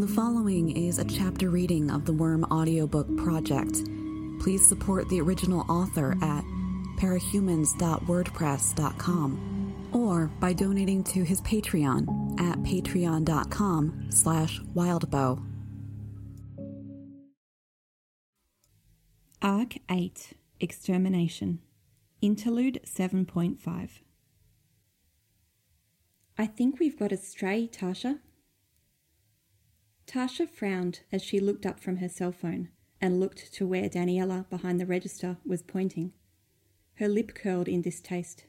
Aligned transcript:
The 0.00 0.08
following 0.08 0.74
is 0.74 0.98
a 0.98 1.04
chapter 1.04 1.50
reading 1.50 1.90
of 1.90 2.06
the 2.06 2.14
Worm 2.14 2.44
audiobook 2.44 3.14
project. 3.18 3.84
Please 4.40 4.66
support 4.66 5.06
the 5.10 5.20
original 5.20 5.70
author 5.70 6.16
at 6.22 6.42
parahumans.wordpress.com 6.96 9.90
or 9.92 10.28
by 10.40 10.54
donating 10.54 11.04
to 11.04 11.22
his 11.22 11.42
Patreon 11.42 12.40
at 12.40 12.56
patreon.com 12.60 14.06
slash 14.08 14.58
wildbow. 14.74 15.44
Arc 19.42 19.74
8 19.90 20.32
Extermination 20.60 21.60
Interlude 22.22 22.80
7.5 22.86 23.90
I 26.38 26.46
think 26.46 26.80
we've 26.80 26.98
got 26.98 27.12
a 27.12 27.18
stray, 27.18 27.68
Tasha. 27.70 28.20
Tasha 30.10 30.48
frowned 30.48 31.02
as 31.12 31.22
she 31.22 31.38
looked 31.38 31.64
up 31.64 31.78
from 31.78 31.98
her 31.98 32.08
cell 32.08 32.32
phone 32.32 32.70
and 33.00 33.20
looked 33.20 33.52
to 33.54 33.64
where 33.64 33.88
Daniela 33.88 34.50
behind 34.50 34.80
the 34.80 34.86
register 34.86 35.36
was 35.46 35.62
pointing. 35.62 36.12
Her 36.94 37.06
lip 37.06 37.32
curled 37.32 37.68
in 37.68 37.80
distaste. 37.80 38.44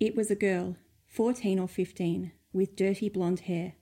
It 0.00 0.16
was 0.16 0.28
a 0.28 0.34
girl, 0.34 0.76
14 1.06 1.60
or 1.60 1.68
15, 1.68 2.32
with 2.52 2.74
dirty 2.74 3.08
blonde 3.08 3.40
hair, 3.40 3.74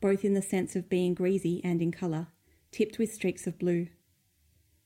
both 0.00 0.24
in 0.24 0.34
the 0.34 0.40
sense 0.40 0.76
of 0.76 0.88
being 0.88 1.12
greasy 1.12 1.60
and 1.64 1.82
in 1.82 1.90
colour, 1.90 2.28
tipped 2.70 3.00
with 3.00 3.12
streaks 3.12 3.48
of 3.48 3.58
blue. 3.58 3.88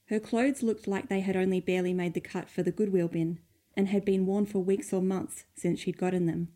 Her 0.07 0.19
clothes 0.19 0.63
looked 0.63 0.89
like 0.89 1.11
they 1.11 1.21
had 1.21 1.37
only 1.37 1.61
barely 1.61 1.93
made 1.93 2.15
the 2.15 2.21
cut 2.23 2.49
for 2.49 2.63
the 2.63 2.73
Goodwill 2.73 3.09
bin 3.09 3.41
and 3.77 3.89
had 3.89 4.07
been 4.07 4.25
worn 4.25 4.47
for 4.47 4.61
weeks 4.61 4.95
or 4.95 5.03
months 5.03 5.45
since 5.55 5.81
she'd 5.81 5.99
gotten 5.99 6.25
them. 6.25 6.49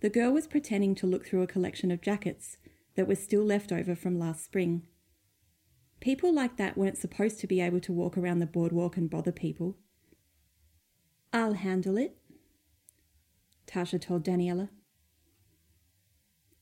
The 0.00 0.10
girl 0.10 0.32
was 0.32 0.46
pretending 0.46 0.94
to 0.96 1.06
look 1.06 1.26
through 1.26 1.42
a 1.42 1.46
collection 1.46 1.90
of 1.90 2.00
jackets 2.00 2.56
that 2.94 3.08
were 3.08 3.14
still 3.14 3.44
left 3.44 3.72
over 3.72 3.94
from 3.94 4.18
last 4.18 4.44
spring. 4.44 4.86
People 6.00 6.32
like 6.32 6.56
that 6.56 6.78
weren't 6.78 6.98
supposed 6.98 7.40
to 7.40 7.46
be 7.46 7.60
able 7.60 7.80
to 7.80 7.92
walk 7.92 8.16
around 8.16 8.38
the 8.38 8.46
boardwalk 8.46 8.96
and 8.96 9.10
bother 9.10 9.32
people. 9.32 9.76
I'll 11.32 11.54
handle 11.54 11.96
it, 11.98 12.16
Tasha 13.66 14.00
told 14.00 14.24
Daniela. 14.24 14.68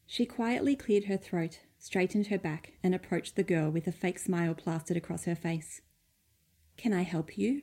She 0.06 0.24
quietly 0.24 0.74
cleared 0.74 1.04
her 1.04 1.16
throat, 1.16 1.60
straightened 1.78 2.28
her 2.28 2.38
back, 2.38 2.72
and 2.82 2.94
approached 2.94 3.36
the 3.36 3.42
girl 3.42 3.70
with 3.70 3.86
a 3.86 3.92
fake 3.92 4.18
smile 4.18 4.54
plastered 4.54 4.96
across 4.96 5.24
her 5.24 5.34
face. 5.34 5.82
Can 6.76 6.92
I 6.92 7.02
help 7.02 7.36
you? 7.36 7.62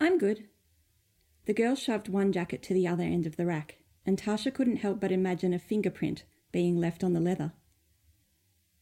I'm 0.00 0.18
good. 0.18 0.48
The 1.46 1.54
girl 1.54 1.74
shoved 1.74 2.08
one 2.08 2.32
jacket 2.32 2.62
to 2.64 2.74
the 2.74 2.86
other 2.86 3.04
end 3.04 3.26
of 3.26 3.36
the 3.36 3.46
rack, 3.46 3.78
and 4.04 4.20
Tasha 4.20 4.52
couldn't 4.52 4.78
help 4.78 5.00
but 5.00 5.12
imagine 5.12 5.52
a 5.52 5.58
fingerprint 5.58 6.24
being 6.50 6.78
left 6.78 7.02
on 7.02 7.12
the 7.12 7.20
leather. 7.20 7.52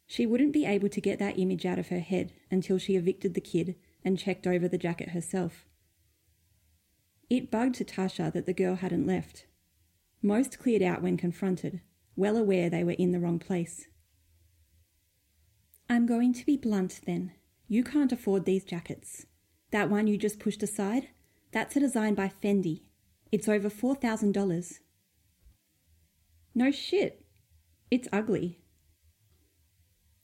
She 0.07 0.27
wouldn't 0.27 0.53
be 0.53 0.67
able 0.67 0.89
to 0.89 1.01
get 1.01 1.19
that 1.21 1.39
image 1.39 1.65
out 1.65 1.79
of 1.79 1.89
her 1.89 2.01
head 2.01 2.33
until 2.51 2.79
she 2.79 2.97
evicted 2.97 3.35
the 3.35 3.41
kid 3.41 3.77
and 4.05 4.19
checked 4.19 4.47
over 4.47 4.67
the 4.67 4.79
jacket 4.79 5.11
herself. 5.11 5.67
It 7.29 7.51
bugged 7.51 7.77
Tasha 7.77 8.33
that 8.33 8.45
the 8.45 8.53
girl 8.53 8.75
hadn't 8.75 9.07
left. 9.07 9.47
Most 10.21 10.59
cleared 10.59 10.83
out 10.83 11.01
when 11.01 11.17
confronted, 11.17 11.81
well 12.17 12.37
aware 12.37 12.69
they 12.69 12.83
were 12.83 12.93
in 12.93 13.13
the 13.13 13.21
wrong 13.21 13.39
place. 13.39 13.87
I'm 15.89 16.07
going 16.07 16.33
to 16.35 16.45
be 16.45 16.57
blunt 16.57 17.01
then. 17.07 17.33
You 17.69 17.85
can't 17.85 18.13
afford 18.13 18.45
these 18.45 18.65
jackets. 18.65 19.27
That 19.71 19.91
one 19.91 20.09
you 20.09 20.17
just 20.17 20.41
pushed 20.41 20.63
aside, 20.63 21.09
that's 21.53 21.77
a 21.77 21.81
design 21.81 22.15
by 22.15 22.33
Fendi. 22.43 22.83
It's 23.31 23.49
over 23.49 23.71
$4,000. 23.71 24.81
No 26.55 26.71
shit. 26.71 27.25
It's 27.91 28.09
ugly. 28.13 28.61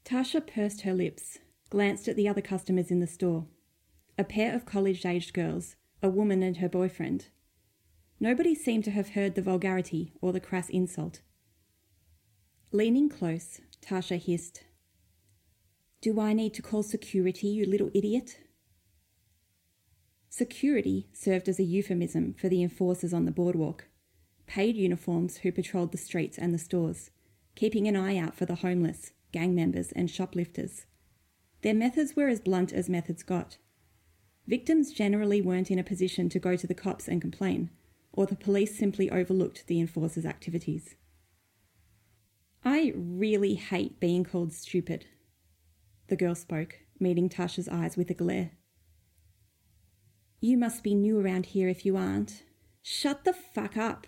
Tasha 0.05 0.47
pursed 0.47 0.83
her 0.83 0.95
lips, 0.95 1.39
glanced 1.71 2.09
at 2.09 2.17
the 2.17 2.29
other 2.29 2.41
customers 2.41 2.91
in 2.91 3.01
the 3.01 3.07
store. 3.07 3.47
A 4.19 4.25
pair 4.25 4.55
of 4.55 4.67
college 4.67 5.05
aged 5.05 5.35
girls, 5.35 5.77
a 6.03 6.09
woman 6.09 6.43
and 6.43 6.59
her 6.59 6.69
boyfriend. 6.69 7.27
Nobody 8.19 8.55
seemed 8.55 8.85
to 8.85 8.91
have 8.91 9.11
heard 9.11 9.35
the 9.35 9.43
vulgarity 9.43 10.13
or 10.21 10.33
the 10.33 10.41
crass 10.41 10.69
insult. 10.71 11.21
Leaning 12.73 13.09
close, 13.09 13.61
Tasha 13.83 14.19
hissed, 14.19 14.65
Do 16.01 16.21
I 16.21 16.33
need 16.33 16.55
to 16.55 16.63
call 16.63 16.83
security, 16.83 17.49
you 17.49 17.67
little 17.67 17.91
idiot? 17.95 18.39
Security 20.29 21.09
served 21.13 21.49
as 21.49 21.59
a 21.59 21.63
euphemism 21.65 22.35
for 22.35 22.49
the 22.49 22.63
enforcers 22.63 23.13
on 23.13 23.25
the 23.25 23.31
boardwalk, 23.31 23.87
paid 24.47 24.77
uniforms 24.77 25.39
who 25.39 25.53
patrolled 25.53 25.93
the 25.93 25.99
streets 25.99 26.39
and 26.39 26.53
the 26.53 26.59
stores, 26.59 27.11
keeping 27.55 27.87
an 27.87 27.97
eye 27.97 28.17
out 28.17 28.35
for 28.35 28.47
the 28.47 28.57
homeless, 28.57 29.13
gang 29.33 29.55
members, 29.55 29.93
and 29.93 30.11
shoplifters. 30.11 30.87
Their 31.63 31.75
methods 31.75 32.15
were 32.15 32.29
as 32.29 32.41
blunt 32.41 32.73
as 32.73 32.89
methods 32.89 33.23
got. 33.23 33.59
Victims 34.47 34.93
generally 34.93 35.41
weren't 35.43 35.71
in 35.71 35.79
a 35.79 35.85
position 35.85 36.29
to 36.29 36.39
go 36.39 36.57
to 36.57 36.67
the 36.67 36.75
cops 36.75 37.09
and 37.09 37.21
complain, 37.21 37.71
or 38.13 38.27
the 38.27 38.37
police 38.37 38.79
simply 38.79 39.11
overlooked 39.11 39.67
the 39.67 39.81
enforcers' 39.81 40.27
activities. 40.27 40.95
I 42.65 42.93
really 42.97 43.55
hate 43.55 44.01
being 44.01 44.25
called 44.25 44.53
stupid, 44.53 45.07
the 46.09 46.17
girl 46.17 46.35
spoke, 46.35 46.79
meeting 47.01 47.29
Tasha's 47.29 47.69
eyes 47.69 47.97
with 47.97 48.11
a 48.11 48.15
glare. 48.15 48.53
You 50.41 50.57
must 50.57 50.83
be 50.83 50.95
new 50.95 51.19
around 51.19 51.47
here 51.47 51.69
if 51.69 51.85
you 51.85 51.97
aren't. 51.97 52.45
Shut 52.83 53.25
the 53.25 53.33
fuck 53.33 53.77
up, 53.77 54.07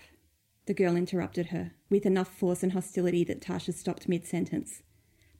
the 0.68 0.74
girl 0.74 0.94
interrupted 0.94 1.46
her, 1.46 1.72
with 1.90 2.06
enough 2.06 2.28
force 2.28 2.62
and 2.62 2.72
hostility 2.72 3.24
that 3.24 3.40
Tasha 3.40 3.74
stopped 3.74 4.08
mid 4.08 4.24
sentence. 4.26 4.82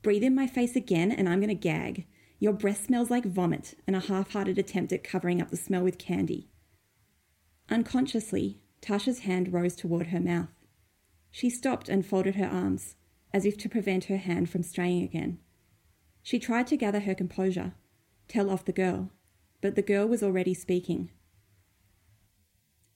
Breathe 0.01 0.23
in 0.23 0.33
my 0.35 0.47
face 0.47 0.75
again, 0.75 1.11
and 1.11 1.29
I'm 1.29 1.39
going 1.39 1.49
to 1.49 1.55
gag. 1.55 2.07
Your 2.39 2.51
breath 2.51 2.85
smells 2.87 3.09
like 3.09 3.25
vomit, 3.25 3.75
and 3.85 3.95
a 3.95 4.01
half 4.01 4.31
hearted 4.31 4.57
attempt 4.57 4.91
at 4.91 5.03
covering 5.03 5.41
up 5.41 5.51
the 5.51 5.57
smell 5.57 5.83
with 5.83 5.99
candy. 5.99 6.49
Unconsciously, 7.69 8.59
Tasha's 8.81 9.19
hand 9.19 9.53
rose 9.53 9.75
toward 9.75 10.07
her 10.07 10.19
mouth. 10.19 10.49
She 11.31 11.49
stopped 11.49 11.89
and 11.89 12.03
folded 12.03 12.35
her 12.35 12.47
arms, 12.47 12.95
as 13.31 13.45
if 13.45 13.55
to 13.59 13.69
prevent 13.69 14.05
her 14.05 14.17
hand 14.17 14.49
from 14.49 14.63
straying 14.63 15.03
again. 15.03 15.37
She 16.23 16.39
tried 16.39 16.67
to 16.67 16.77
gather 16.77 17.01
her 17.01 17.13
composure, 17.13 17.73
tell 18.27 18.49
off 18.49 18.65
the 18.65 18.71
girl, 18.71 19.11
but 19.61 19.75
the 19.75 19.83
girl 19.83 20.07
was 20.07 20.23
already 20.23 20.55
speaking. 20.55 21.11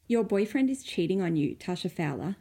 Your 0.08 0.24
boyfriend 0.24 0.70
is 0.70 0.84
cheating 0.84 1.22
on 1.22 1.36
you, 1.36 1.56
Tasha 1.56 1.92
Fowler. 1.92 2.36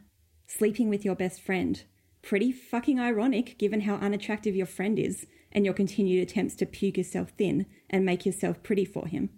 Sleeping 0.47 0.89
with 0.89 1.05
your 1.05 1.15
best 1.15 1.41
friend. 1.41 1.81
Pretty 2.21 2.51
fucking 2.51 2.99
ironic 2.99 3.57
given 3.57 3.81
how 3.81 3.95
unattractive 3.95 4.55
your 4.55 4.65
friend 4.65 4.99
is 4.99 5.25
and 5.51 5.63
your 5.63 5.73
continued 5.73 6.21
attempts 6.21 6.55
to 6.55 6.65
puke 6.65 6.97
yourself 6.97 7.31
thin 7.37 7.65
and 7.89 8.05
make 8.05 8.25
yourself 8.25 8.63
pretty 8.63 8.85
for 8.85 9.07
him. 9.07 9.29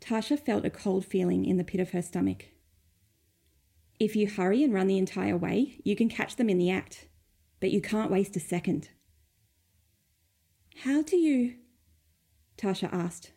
Tasha 0.00 0.38
felt 0.38 0.64
a 0.64 0.70
cold 0.70 1.04
feeling 1.04 1.44
in 1.44 1.56
the 1.56 1.64
pit 1.64 1.80
of 1.80 1.90
her 1.90 2.02
stomach. 2.02 2.46
If 3.98 4.14
you 4.14 4.28
hurry 4.28 4.62
and 4.62 4.72
run 4.72 4.86
the 4.86 4.98
entire 4.98 5.36
way, 5.36 5.80
you 5.84 5.96
can 5.96 6.08
catch 6.08 6.36
them 6.36 6.48
in 6.48 6.58
the 6.58 6.70
act, 6.70 7.08
but 7.58 7.72
you 7.72 7.80
can't 7.80 8.10
waste 8.10 8.36
a 8.36 8.40
second. 8.40 8.90
How 10.84 11.02
do 11.02 11.16
you? 11.16 11.56
Tasha 12.56 12.92
asked, 12.92 13.32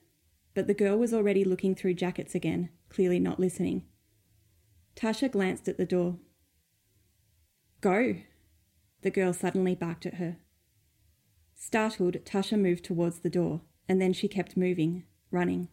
but 0.54 0.68
the 0.68 0.74
girl 0.74 0.98
was 0.98 1.14
already 1.14 1.44
looking 1.44 1.76
through 1.76 1.94
jackets 1.94 2.36
again, 2.36 2.70
clearly 2.90 3.20
not 3.20 3.40
listening. 3.40 3.84
Tasha 4.96 5.32
glanced 5.32 5.68
at 5.68 5.78
the 5.78 5.86
door. 5.86 6.18
Go! 7.80 8.16
The 9.02 9.12
girl 9.12 9.34
suddenly 9.34 9.76
barked 9.76 10.06
at 10.06 10.16
her. 10.16 10.38
Startled, 11.56 12.16
Tasha 12.26 12.60
moved 12.60 12.84
towards 12.84 13.20
the 13.20 13.30
door, 13.30 13.62
and 13.88 14.02
then 14.02 14.14
she 14.14 14.28
kept 14.28 14.58
moving, 14.58 15.04
running. 15.32 15.70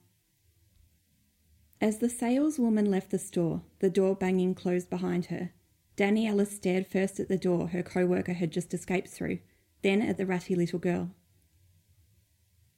As 1.80 1.98
the 1.98 2.08
saleswoman 2.08 2.90
left 2.90 3.10
the 3.10 3.18
store, 3.18 3.62
the 3.78 3.90
door 3.90 4.14
banging 4.14 4.54
closed 4.54 4.90
behind 4.90 5.26
her, 5.26 5.52
Daniela 5.96 6.46
stared 6.46 6.86
first 6.86 7.18
at 7.18 7.28
the 7.28 7.36
door 7.36 7.68
her 7.68 7.82
co-worker 7.82 8.32
had 8.32 8.52
just 8.52 8.72
escaped 8.72 9.08
through, 9.08 9.40
then 9.82 10.00
at 10.00 10.16
the 10.16 10.26
ratty 10.26 10.54
little 10.54 10.78
girl. 10.78 11.10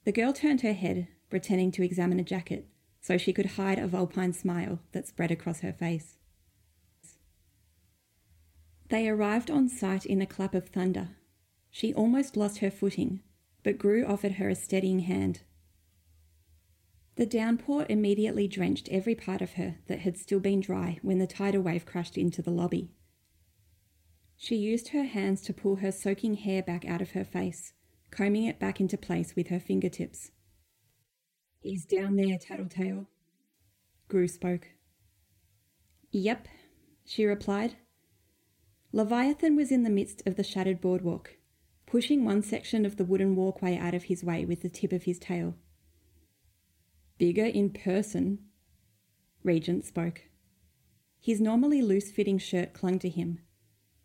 The 0.05 0.13
girl 0.13 0.33
turned 0.33 0.63
her 0.63 0.73
head, 0.73 1.09
pretending 1.31 1.71
to 1.73 1.83
examine 1.83 2.21
a 2.21 2.25
jacket, 2.25 2.67
so 3.01 3.17
she 3.17 3.33
could 3.33 3.47
hide 3.47 3.79
a 3.79 3.87
vulpine 3.87 4.33
smile 4.33 4.81
that 4.93 5.07
spread 5.07 5.31
across 5.31 5.61
her 5.61 5.73
face. 5.73 6.19
They 8.89 9.09
arrived 9.09 9.51
on 9.51 9.69
site 9.69 10.05
in 10.05 10.21
a 10.21 10.27
clap 10.27 10.55
of 10.55 10.69
thunder. 10.69 11.11
She 11.71 11.95
almost 11.95 12.37
lost 12.37 12.59
her 12.59 12.71
footing, 12.71 13.21
but 13.63 13.79
Grue 13.79 14.05
offered 14.05 14.33
her 14.33 14.49
a 14.49 14.55
steadying 14.57 15.01
hand. 15.01 15.43
The 17.15 17.27
downpour 17.27 17.87
immediately 17.89 18.49
drenched 18.49 18.89
every 18.91 19.15
part 19.15 19.43
of 19.43 19.53
her 19.53 19.77
that 19.87 20.01
had 20.01 20.17
still 20.17 20.41
been 20.41 20.61
dry 20.61 20.99
when 21.03 21.19
the 21.19 21.27
tidal 21.27 21.63
wave 21.63 21.87
crashed 21.87 22.19
into 22.19 22.43
the 22.43 22.51
lobby. 22.51 22.91
She 24.37 24.57
used 24.57 24.89
her 24.89 25.05
hands 25.05 25.43
to 25.43 25.53
pull 25.53 25.77
her 25.77 25.93
soaking 25.93 26.35
hair 26.37 26.63
back 26.63 26.87
out 26.87 27.03
of 27.03 27.11
her 27.11 27.25
face, 27.25 27.75
combing 28.11 28.45
it 28.45 28.59
back 28.59 28.81
into 28.81 28.97
place 28.97 29.37
with 29.37 29.49
her 29.49 29.61
fingertips. 29.61 30.33
He's 31.61 31.85
down 31.85 32.17
there, 32.17 32.39
Tattletale. 32.39 33.07
Grue 34.09 34.29
spoke. 34.29 34.69
Yep, 36.11 36.49
she 37.05 37.25
replied. 37.25 37.77
Leviathan 38.93 39.55
was 39.55 39.71
in 39.71 39.83
the 39.83 39.91
midst 39.91 40.23
of 40.27 40.37
the 40.37 40.43
shattered 40.43 40.81
boardwalk, 40.81 41.37
pushing 41.87 42.25
one 42.25 42.43
section 42.43 42.85
of 42.85 42.97
the 42.97 43.05
wooden 43.05 43.37
walkway 43.37 43.77
out 43.77 43.95
of 43.95 44.05
his 44.05 44.25
way 44.25 44.45
with 44.45 44.63
the 44.63 44.69
tip 44.69 44.93
of 44.93 45.05
his 45.05 45.19
tail. 45.19 45.55
Bigger 47.19 47.45
in 47.45 47.71
person, 47.71 48.39
Regent 49.45 49.85
spoke. 49.85 50.23
His 51.21 51.41
normally 51.41 51.83
loose 51.83 52.11
fitting 52.11 52.39
shirt 52.39 52.73
clung 52.73 52.99
to 53.01 53.09
him. 53.11 53.41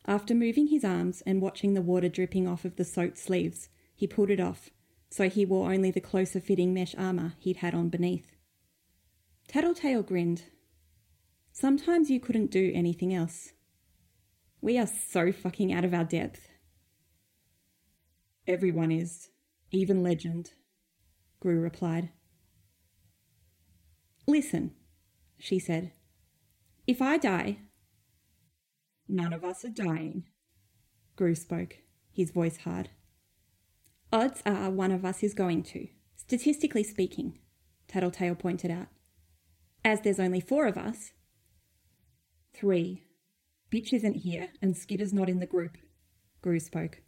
After 0.05 0.35
moving 0.35 0.67
his 0.67 0.83
arms 0.83 1.23
and 1.25 1.41
watching 1.41 1.73
the 1.73 1.81
water 1.81 2.09
dripping 2.09 2.47
off 2.47 2.65
of 2.65 2.75
the 2.75 2.83
soaked 2.83 3.17
sleeves, 3.17 3.69
he 3.95 4.05
pulled 4.05 4.29
it 4.29 4.41
off, 4.41 4.69
so 5.09 5.29
he 5.29 5.45
wore 5.45 5.71
only 5.71 5.91
the 5.91 6.01
closer 6.01 6.39
fitting 6.39 6.73
mesh 6.73 6.95
armour 6.97 7.33
he'd 7.39 7.57
had 7.57 7.73
on 7.73 7.89
beneath. 7.89 8.35
Tattletale 9.47 10.03
grinned. 10.03 10.43
Sometimes 11.51 12.09
you 12.09 12.19
couldn't 12.19 12.51
do 12.51 12.71
anything 12.73 13.13
else. 13.13 13.53
We 14.61 14.77
are 14.77 14.87
so 14.87 15.31
fucking 15.31 15.71
out 15.71 15.85
of 15.85 15.93
our 15.93 16.03
depth. 16.03 16.49
Everyone 18.47 18.91
is, 18.91 19.29
even 19.71 20.03
Legend, 20.03 20.51
Grue 21.39 21.59
replied. 21.59 22.09
Listen, 24.27 24.71
she 25.37 25.59
said. 25.59 25.91
If 26.87 27.01
I 27.01 27.17
die. 27.17 27.59
None 29.07 29.33
of 29.33 29.43
us 29.43 29.63
are 29.63 29.69
dying, 29.69 30.25
Grue 31.15 31.35
spoke, 31.35 31.77
his 32.11 32.31
voice 32.31 32.57
hard. 32.57 32.89
Odds 34.15 34.41
are 34.45 34.69
one 34.69 34.93
of 34.93 35.03
us 35.03 35.23
is 35.23 35.33
going 35.33 35.61
to, 35.61 35.89
statistically 36.15 36.85
speaking, 36.85 37.37
Tattletale 37.89 38.35
pointed 38.35 38.71
out. 38.71 38.87
As 39.83 39.99
there's 39.99 40.21
only 40.21 40.39
four 40.39 40.67
of 40.67 40.77
us. 40.77 41.11
Three. 42.53 43.03
Bitch 43.69 43.91
isn't 43.91 44.21
here, 44.21 44.51
and 44.61 44.77
Skitter's 44.77 45.11
not 45.11 45.27
in 45.27 45.41
the 45.41 45.45
group, 45.45 45.77
Grue 46.41 46.61
spoke. 46.61 47.01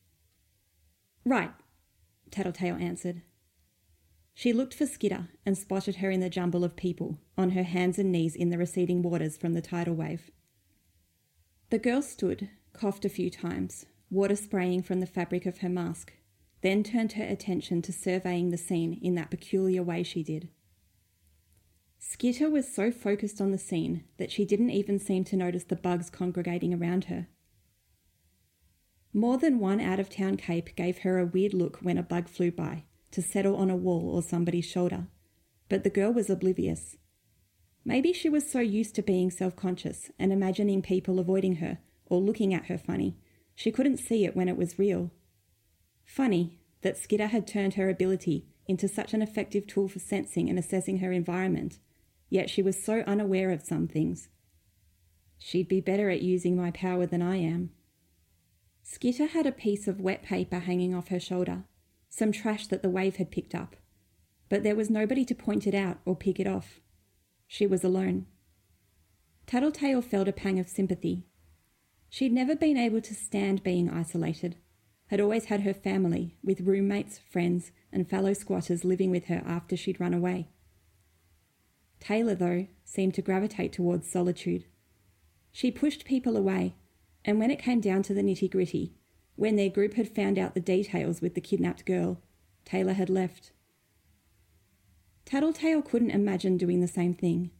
Right, 1.23 1.51
Tattletale 2.29 2.75
answered. 2.75 3.21
She 4.33 4.51
looked 4.51 4.73
for 4.73 4.85
Skitter 4.85 5.29
and 5.45 5.57
spotted 5.57 5.95
her 5.95 6.11
in 6.11 6.19
the 6.19 6.29
jumble 6.29 6.65
of 6.65 6.75
people, 6.75 7.19
on 7.37 7.51
her 7.51 7.63
hands 7.63 7.97
and 7.97 8.11
knees 8.11 8.35
in 8.35 8.49
the 8.49 8.57
receding 8.57 9.01
waters 9.01 9.37
from 9.37 9.53
the 9.53 9.61
tidal 9.61 9.95
wave. 9.95 10.29
The 11.69 11.79
girl 11.79 12.01
stood, 12.01 12.49
coughed 12.73 13.05
a 13.05 13.09
few 13.09 13.29
times, 13.29 13.85
water 14.09 14.35
spraying 14.35 14.83
from 14.83 14.99
the 14.99 15.07
fabric 15.07 15.45
of 15.45 15.59
her 15.59 15.69
mask, 15.69 16.11
then 16.61 16.83
turned 16.83 17.13
her 17.13 17.23
attention 17.23 17.81
to 17.83 17.93
surveying 17.93 18.49
the 18.49 18.57
scene 18.57 18.99
in 19.01 19.15
that 19.15 19.31
peculiar 19.31 19.83
way 19.83 20.03
she 20.03 20.23
did. 20.23 20.49
Skitter 21.99 22.49
was 22.49 22.73
so 22.73 22.91
focused 22.91 23.41
on 23.41 23.51
the 23.51 23.57
scene 23.57 24.03
that 24.17 24.31
she 24.31 24.45
didn't 24.45 24.69
even 24.69 24.97
seem 24.99 25.23
to 25.25 25.35
notice 25.35 25.65
the 25.65 25.75
bugs 25.75 26.09
congregating 26.09 26.73
around 26.73 27.05
her. 27.05 27.27
More 29.13 29.37
than 29.37 29.59
one 29.59 29.79
out 29.79 29.99
of 29.99 30.09
town 30.09 30.37
cape 30.37 30.75
gave 30.75 30.99
her 30.99 31.19
a 31.19 31.25
weird 31.25 31.53
look 31.53 31.77
when 31.81 31.97
a 31.97 32.03
bug 32.03 32.29
flew 32.29 32.51
by, 32.51 32.83
to 33.11 33.21
settle 33.21 33.55
on 33.55 33.69
a 33.69 33.75
wall 33.75 34.09
or 34.09 34.21
somebody's 34.21 34.65
shoulder, 34.65 35.07
but 35.69 35.83
the 35.83 35.89
girl 35.89 36.11
was 36.11 36.29
oblivious. 36.29 36.97
Maybe 37.83 38.13
she 38.13 38.29
was 38.29 38.49
so 38.49 38.59
used 38.59 38.95
to 38.95 39.01
being 39.01 39.31
self 39.31 39.55
conscious 39.55 40.11
and 40.19 40.31
imagining 40.31 40.81
people 40.81 41.19
avoiding 41.19 41.55
her 41.57 41.79
or 42.05 42.19
looking 42.19 42.53
at 42.53 42.65
her 42.65 42.77
funny, 42.77 43.17
she 43.55 43.71
couldn't 43.71 43.97
see 43.97 44.25
it 44.25 44.35
when 44.35 44.47
it 44.47 44.57
was 44.57 44.77
real. 44.77 45.11
Funny 46.07 46.57
that 46.81 46.97
Skitter 46.97 47.27
had 47.27 47.45
turned 47.45 47.75
her 47.75 47.89
ability 47.89 48.47
into 48.65 48.87
such 48.87 49.13
an 49.13 49.21
effective 49.21 49.67
tool 49.67 49.87
for 49.87 49.99
sensing 49.99 50.49
and 50.49 50.57
assessing 50.57 50.99
her 50.99 51.11
environment, 51.11 51.77
yet 52.29 52.49
she 52.49 52.63
was 52.63 52.81
so 52.81 53.01
unaware 53.01 53.51
of 53.51 53.61
some 53.61 53.87
things. 53.87 54.29
She'd 55.37 55.67
be 55.67 55.81
better 55.81 56.09
at 56.09 56.23
using 56.23 56.55
my 56.55 56.71
power 56.71 57.05
than 57.05 57.21
I 57.21 57.35
am. 57.35 57.71
Skitter 58.81 59.27
had 59.27 59.45
a 59.45 59.51
piece 59.51 59.87
of 59.87 60.01
wet 60.01 60.23
paper 60.23 60.59
hanging 60.59 60.95
off 60.95 61.09
her 61.09 61.19
shoulder 61.19 61.65
some 62.09 62.31
trash 62.31 62.67
that 62.67 62.81
the 62.81 62.89
wave 62.89 63.17
had 63.17 63.29
picked 63.29 63.53
up, 63.53 63.75
but 64.49 64.63
there 64.63 64.75
was 64.75 64.89
nobody 64.89 65.25
to 65.25 65.35
point 65.35 65.67
it 65.67 65.75
out 65.75 65.99
or 66.05 66.15
pick 66.15 66.39
it 66.39 66.47
off. 66.47 66.79
She 67.47 67.67
was 67.67 67.83
alone. 67.83 68.25
Tattletale 69.45 70.01
felt 70.01 70.27
a 70.27 70.33
pang 70.33 70.57
of 70.57 70.69
sympathy. 70.69 71.25
She'd 72.09 72.31
never 72.31 72.55
been 72.55 72.77
able 72.77 73.01
to 73.01 73.13
stand 73.13 73.61
being 73.61 73.89
isolated, 73.89 74.55
had 75.07 75.21
always 75.21 75.45
had 75.45 75.61
her 75.61 75.73
family, 75.73 76.37
with 76.43 76.61
roommates, 76.61 77.17
friends, 77.17 77.71
and 77.91 78.09
fellow 78.09 78.33
squatters 78.33 78.83
living 78.83 79.09
with 79.09 79.25
her 79.25 79.41
after 79.45 79.75
she'd 79.77 79.99
run 79.99 80.13
away. 80.13 80.47
Taylor, 81.99 82.35
though, 82.35 82.67
seemed 82.83 83.13
to 83.15 83.21
gravitate 83.21 83.73
towards 83.73 84.09
solitude. 84.09 84.65
She 85.51 85.71
pushed 85.71 86.05
people 86.05 86.37
away, 86.37 86.75
and 87.25 87.39
when 87.39 87.51
it 87.51 87.59
came 87.59 87.79
down 87.79 88.03
to 88.03 88.13
the 88.13 88.21
nitty 88.21 88.51
gritty, 88.51 88.93
when 89.35 89.55
their 89.55 89.69
group 89.69 89.93
had 89.93 90.13
found 90.13 90.37
out 90.37 90.53
the 90.53 90.59
details 90.59 91.21
with 91.21 91.35
the 91.35 91.41
kidnapped 91.41 91.85
girl, 91.85 92.21
Taylor 92.65 92.93
had 92.93 93.09
left. 93.09 93.51
Tattletale 95.25 95.81
couldn't 95.81 96.11
imagine 96.11 96.57
doing 96.57 96.81
the 96.81 96.87
same 96.87 97.13
thing, 97.13 97.51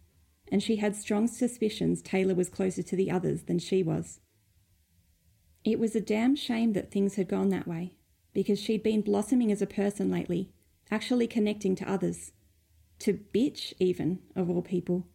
and 0.50 0.62
she 0.62 0.78
had 0.78 0.96
strong 0.96 1.28
suspicions 1.28 2.02
Taylor 2.02 2.36
was 2.36 2.50
closer 2.50 2.84
to 2.84 2.96
the 2.96 3.12
others 3.12 3.44
than 3.44 3.60
she 3.60 3.84
was. 3.84 4.20
It 5.68 5.80
was 5.80 5.98
a 5.98 6.00
damn 6.00 6.38
shame 6.38 6.72
that 6.74 6.92
things 6.92 7.16
had 7.16 7.28
gone 7.28 7.50
that 7.50 7.68
way, 7.68 7.98
because 8.34 8.58
she'd 8.58 8.84
been 8.84 9.02
blossoming 9.02 9.52
as 9.52 9.62
a 9.62 9.68
person 9.68 10.10
lately, 10.10 10.54
actually 10.90 11.28
connecting 11.28 11.76
to 11.76 11.92
others. 11.92 12.32
To 13.00 13.20
bitch, 13.34 13.74
even, 13.78 14.20
of 14.34 14.50
all 14.50 14.62
people. 14.62 15.08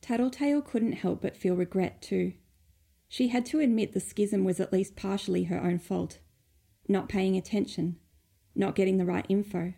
Tattletale 0.00 0.62
couldn't 0.62 0.92
help 0.92 1.20
but 1.20 1.36
feel 1.36 1.54
regret, 1.54 2.00
too. 2.00 2.32
She 3.08 3.28
had 3.28 3.44
to 3.46 3.60
admit 3.60 3.92
the 3.92 4.00
schism 4.00 4.42
was 4.42 4.58
at 4.58 4.72
least 4.72 4.96
partially 4.96 5.44
her 5.44 5.62
own 5.62 5.80
fault. 5.80 6.18
Not 6.88 7.10
paying 7.10 7.36
attention, 7.36 7.98
not 8.54 8.74
getting 8.74 8.96
the 8.96 9.04
right 9.04 9.26
info. 9.28 9.74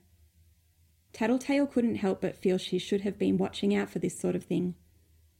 Tattletale 1.12 1.66
couldn't 1.66 1.96
help 1.96 2.20
but 2.20 2.36
feel 2.36 2.58
she 2.58 2.78
should 2.78 3.00
have 3.00 3.18
been 3.18 3.38
watching 3.38 3.74
out 3.74 3.90
for 3.90 3.98
this 3.98 4.20
sort 4.20 4.36
of 4.36 4.44
thing, 4.44 4.76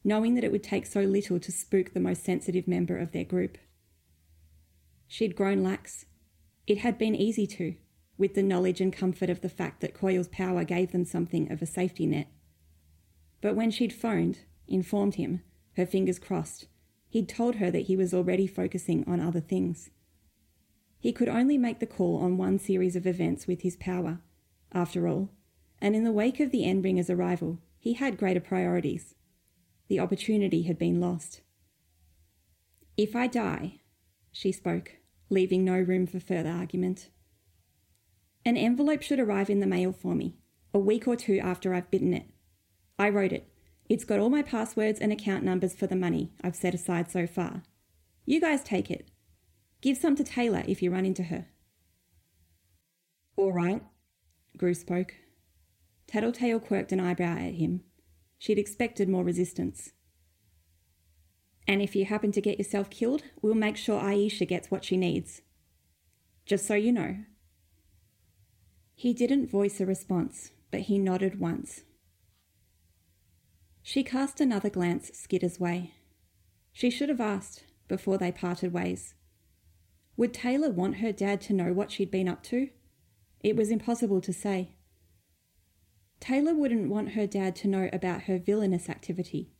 knowing 0.03 0.35
that 0.35 0.43
it 0.43 0.51
would 0.51 0.65
take 0.65 0.87
so 0.87 1.03
little 1.03 1.39
to 1.39 1.53
spook 1.53 1.95
the 1.95 2.01
most 2.01 2.25
sensitive 2.25 2.67
member 2.67 2.99
of 2.99 3.13
their 3.13 3.23
group. 3.23 3.59
She'd 5.09 5.35
grown 5.35 5.63
lax. 5.63 6.07
It 6.67 6.79
had 6.79 6.99
been 6.99 7.17
easy 7.17 7.47
to, 7.49 7.75
with 8.17 8.35
the 8.35 8.43
knowledge 8.43 8.81
and 8.81 8.93
comfort 8.93 9.31
of 9.31 9.41
the 9.41 9.49
fact 9.49 9.81
that 9.81 9.95
Coil's 9.95 10.29
power 10.29 10.63
gave 10.63 10.93
them 10.93 11.05
something 11.05 11.51
of 11.51 11.61
a 11.61 11.67
safety 11.67 12.07
net. 12.07 12.29
But 13.41 13.57
when 13.57 13.73
she'd 13.73 13.93
phoned, 13.93 14.41
informed 14.69 15.17
him, 15.17 15.43
her 15.77 15.87
fingers 15.87 16.19
crossed, 16.19 16.67
He'd 17.09 17.29
told 17.29 17.57
her 17.57 17.71
that 17.71 17.87
he 17.87 17.97
was 17.97 18.13
already 18.13 18.47
focusing 18.47 19.05
on 19.07 19.21
other 19.21 19.41
things. 19.41 19.91
He 20.99 21.13
could 21.13 21.29
only 21.29 21.57
make 21.57 21.81
the 21.81 21.87
call 21.87 22.19
on 22.19 22.37
one 22.37 22.59
series 22.59 22.97
of 22.97 23.07
events 23.07 23.47
with 23.47 23.63
his 23.63 23.77
power, 23.77 24.21
after 24.73 25.09
all, 25.09 25.31
and 25.81 25.97
in 25.97 26.05
the 26.05 26.13
wake 26.13 26.41
of 26.41 26.51
the 26.51 26.65
Endbringer's 26.65 27.09
arrival, 27.09 27.59
he 27.79 27.95
had 27.95 28.19
greater 28.19 28.41
priorities. 28.41 29.15
The 29.89 30.01
opportunity 30.01 30.65
had 30.65 30.79
been 30.79 31.01
lost. 31.01 31.41
If 32.97 33.17
I 33.17 33.27
die, 33.27 33.81
she 34.33 34.53
spoke, 34.53 34.93
leaving 35.31 35.65
no 35.65 35.79
room 35.79 36.07
for 36.07 36.21
further 36.21 36.51
argument. 36.51 37.11
An 38.45 38.57
envelope 38.57 39.03
should 39.03 39.21
arrive 39.21 39.51
in 39.51 39.61
the 39.61 39.67
mail 39.67 39.93
for 39.93 40.15
me, 40.15 40.37
a 40.73 40.79
week 40.79 41.07
or 41.07 41.17
two 41.17 41.39
after 41.39 41.75
I've 41.75 41.91
bitten 41.91 42.15
it. 42.15 42.27
I 42.99 43.09
wrote 43.11 43.33
it, 43.33 43.53
it's 43.89 44.05
got 44.05 44.21
all 44.21 44.29
my 44.29 44.43
passwords 44.43 45.01
and 45.01 45.13
account 45.13 45.45
numbers 45.45 45.75
for 45.75 45.87
the 45.87 45.97
money 45.97 46.33
I've 46.43 46.57
set 46.57 46.75
aside 46.75 47.11
so 47.11 47.27
far. 47.27 47.63
You 48.27 48.41
guys 48.41 48.63
take 48.63 48.91
it. 48.91 49.11
Give 49.81 49.97
some 49.97 50.15
to 50.17 50.25
Taylor 50.25 50.63
if 50.67 50.83
you 50.83 50.91
run 50.91 51.07
into 51.07 51.25
her. 51.25 51.47
All 53.37 53.53
right, 53.53 53.83
Grue 54.57 54.75
spoke. 54.75 55.15
Tattletale 56.07 56.61
quirked 56.61 56.93
an 56.93 57.01
eyebrow 57.01 57.37
at 57.39 57.55
him. 57.55 57.83
She'd 58.39 58.59
expected 58.59 59.09
more 59.09 59.25
resistance. 59.25 59.93
And 61.69 61.83
if 61.83 61.95
you 61.95 62.07
happen 62.07 62.33
to 62.33 62.41
get 62.41 62.59
yourself 62.59 62.89
killed, 62.89 63.23
we'll 63.43 63.55
make 63.55 63.77
sure 63.77 64.01
Aisha 64.01 64.49
gets 64.49 64.71
what 64.71 64.85
she 64.85 64.97
needs. 64.97 65.43
Just 66.47 66.67
so 66.67 66.75
you 66.75 66.91
know. 66.91 67.19
He 68.95 69.13
didn't 69.13 69.51
voice 69.51 69.79
a 69.79 69.87
response, 69.87 70.51
but 70.71 70.81
he 70.81 70.99
nodded 70.99 71.39
once. 71.39 71.83
She 73.83 74.03
cast 74.03 74.41
another 74.41 74.71
glance 74.71 75.11
Skitter's 75.15 75.61
way. 75.61 75.93
She 76.73 76.91
should 76.91 77.11
have 77.11 77.21
asked 77.21 77.65
before 77.87 78.17
they 78.17 78.33
parted 78.33 78.73
ways. 78.73 79.15
Would 80.17 80.35
Taylor 80.35 80.71
want 80.71 80.97
her 80.97 81.13
dad 81.13 81.41
to 81.43 81.53
know 81.53 81.73
what 81.73 81.93
she'd 81.93 82.11
been 82.11 82.29
up 82.29 82.43
to? 82.45 82.71
It 83.41 83.57
was 83.57 83.71
impossible 83.71 84.21
to 84.23 84.33
say. 84.33 84.73
Taylor 86.19 86.55
wouldn't 86.55 86.89
want 86.89 87.13
her 87.13 87.27
dad 87.27 87.55
to 87.57 87.69
know 87.69 87.89
about 87.93 88.23
her 88.23 88.39
villainous 88.39 88.89
activity, 88.89 89.53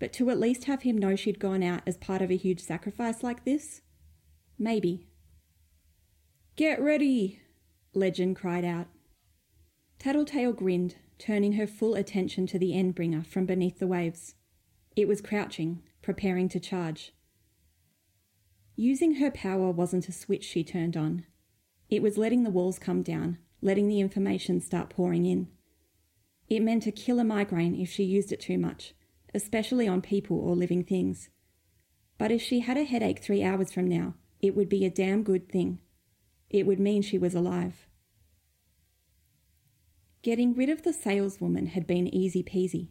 but 0.00 0.12
to 0.14 0.30
at 0.30 0.40
least 0.40 0.64
have 0.64 0.82
him 0.82 0.98
know 0.98 1.14
she'd 1.14 1.38
gone 1.38 1.62
out 1.62 1.82
as 1.86 1.96
part 1.96 2.22
of 2.22 2.30
a 2.30 2.36
huge 2.36 2.60
sacrifice 2.60 3.22
like 3.22 3.44
this? 3.44 3.82
Maybe. 4.58 5.06
Get 6.56 6.82
ready! 6.82 7.40
Legend 7.94 8.34
cried 8.34 8.64
out. 8.64 8.88
Tattletale 10.00 10.52
grinned 10.52 10.96
turning 11.18 11.52
her 11.52 11.66
full 11.66 11.94
attention 11.94 12.46
to 12.46 12.58
the 12.58 12.72
Endbringer 12.72 13.24
from 13.24 13.44
beneath 13.44 13.78
the 13.78 13.86
waves. 13.86 14.34
It 14.96 15.06
was 15.06 15.20
crouching, 15.20 15.82
preparing 16.02 16.48
to 16.48 16.58
charge. 16.58 17.12
Using 18.74 19.16
her 19.16 19.30
power 19.30 19.70
wasn't 19.70 20.08
a 20.08 20.12
switch 20.12 20.44
she 20.44 20.64
turned 20.64 20.96
on. 20.96 21.26
It 21.90 22.00
was 22.00 22.16
letting 22.16 22.42
the 22.42 22.50
walls 22.50 22.78
come 22.78 23.02
down, 23.02 23.36
letting 23.60 23.88
the 23.88 24.00
information 24.00 24.60
start 24.62 24.88
pouring 24.88 25.26
in. 25.26 25.48
It 26.48 26.62
meant 26.62 26.86
a 26.86 26.92
killer 26.92 27.24
migraine 27.24 27.78
if 27.78 27.90
she 27.90 28.04
used 28.04 28.32
it 28.32 28.40
too 28.40 28.56
much, 28.56 28.94
especially 29.34 29.86
on 29.86 30.00
people 30.00 30.38
or 30.38 30.56
living 30.56 30.84
things. 30.84 31.28
But 32.18 32.30
if 32.30 32.42
she 32.42 32.60
had 32.60 32.76
a 32.76 32.84
headache 32.84 33.22
three 33.22 33.42
hours 33.42 33.72
from 33.72 33.88
now, 33.88 34.14
it 34.40 34.54
would 34.54 34.68
be 34.68 34.84
a 34.84 34.90
damn 34.90 35.22
good 35.22 35.48
thing. 35.48 35.80
It 36.48 36.66
would 36.66 36.80
mean 36.80 37.02
she 37.02 37.18
was 37.18 37.34
alive. 37.34 37.86
Getting 40.22 40.54
rid 40.54 40.68
of 40.68 40.82
the 40.82 40.92
saleswoman 40.92 41.66
had 41.66 41.86
been 41.86 42.12
easy 42.14 42.42
peasy. 42.42 42.88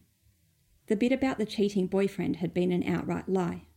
The 0.87 0.95
bit 0.95 1.11
about 1.11 1.37
the 1.37 1.45
cheating 1.45 1.85
boyfriend 1.85 2.37
had 2.37 2.53
been 2.53 2.71
an 2.71 2.83
outright 2.83 3.29
lie. 3.29 3.67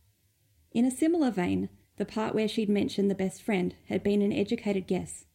In 0.71 0.85
a 0.85 0.91
similar 0.91 1.29
vein, 1.29 1.69
the 1.97 2.05
part 2.05 2.33
where 2.33 2.47
she'd 2.47 2.69
mentioned 2.69 3.11
the 3.11 3.15
best 3.15 3.43
friend 3.43 3.75
had 3.89 4.01
been 4.01 4.23
an 4.23 4.33
educated 4.33 4.87
guess. 4.87 5.25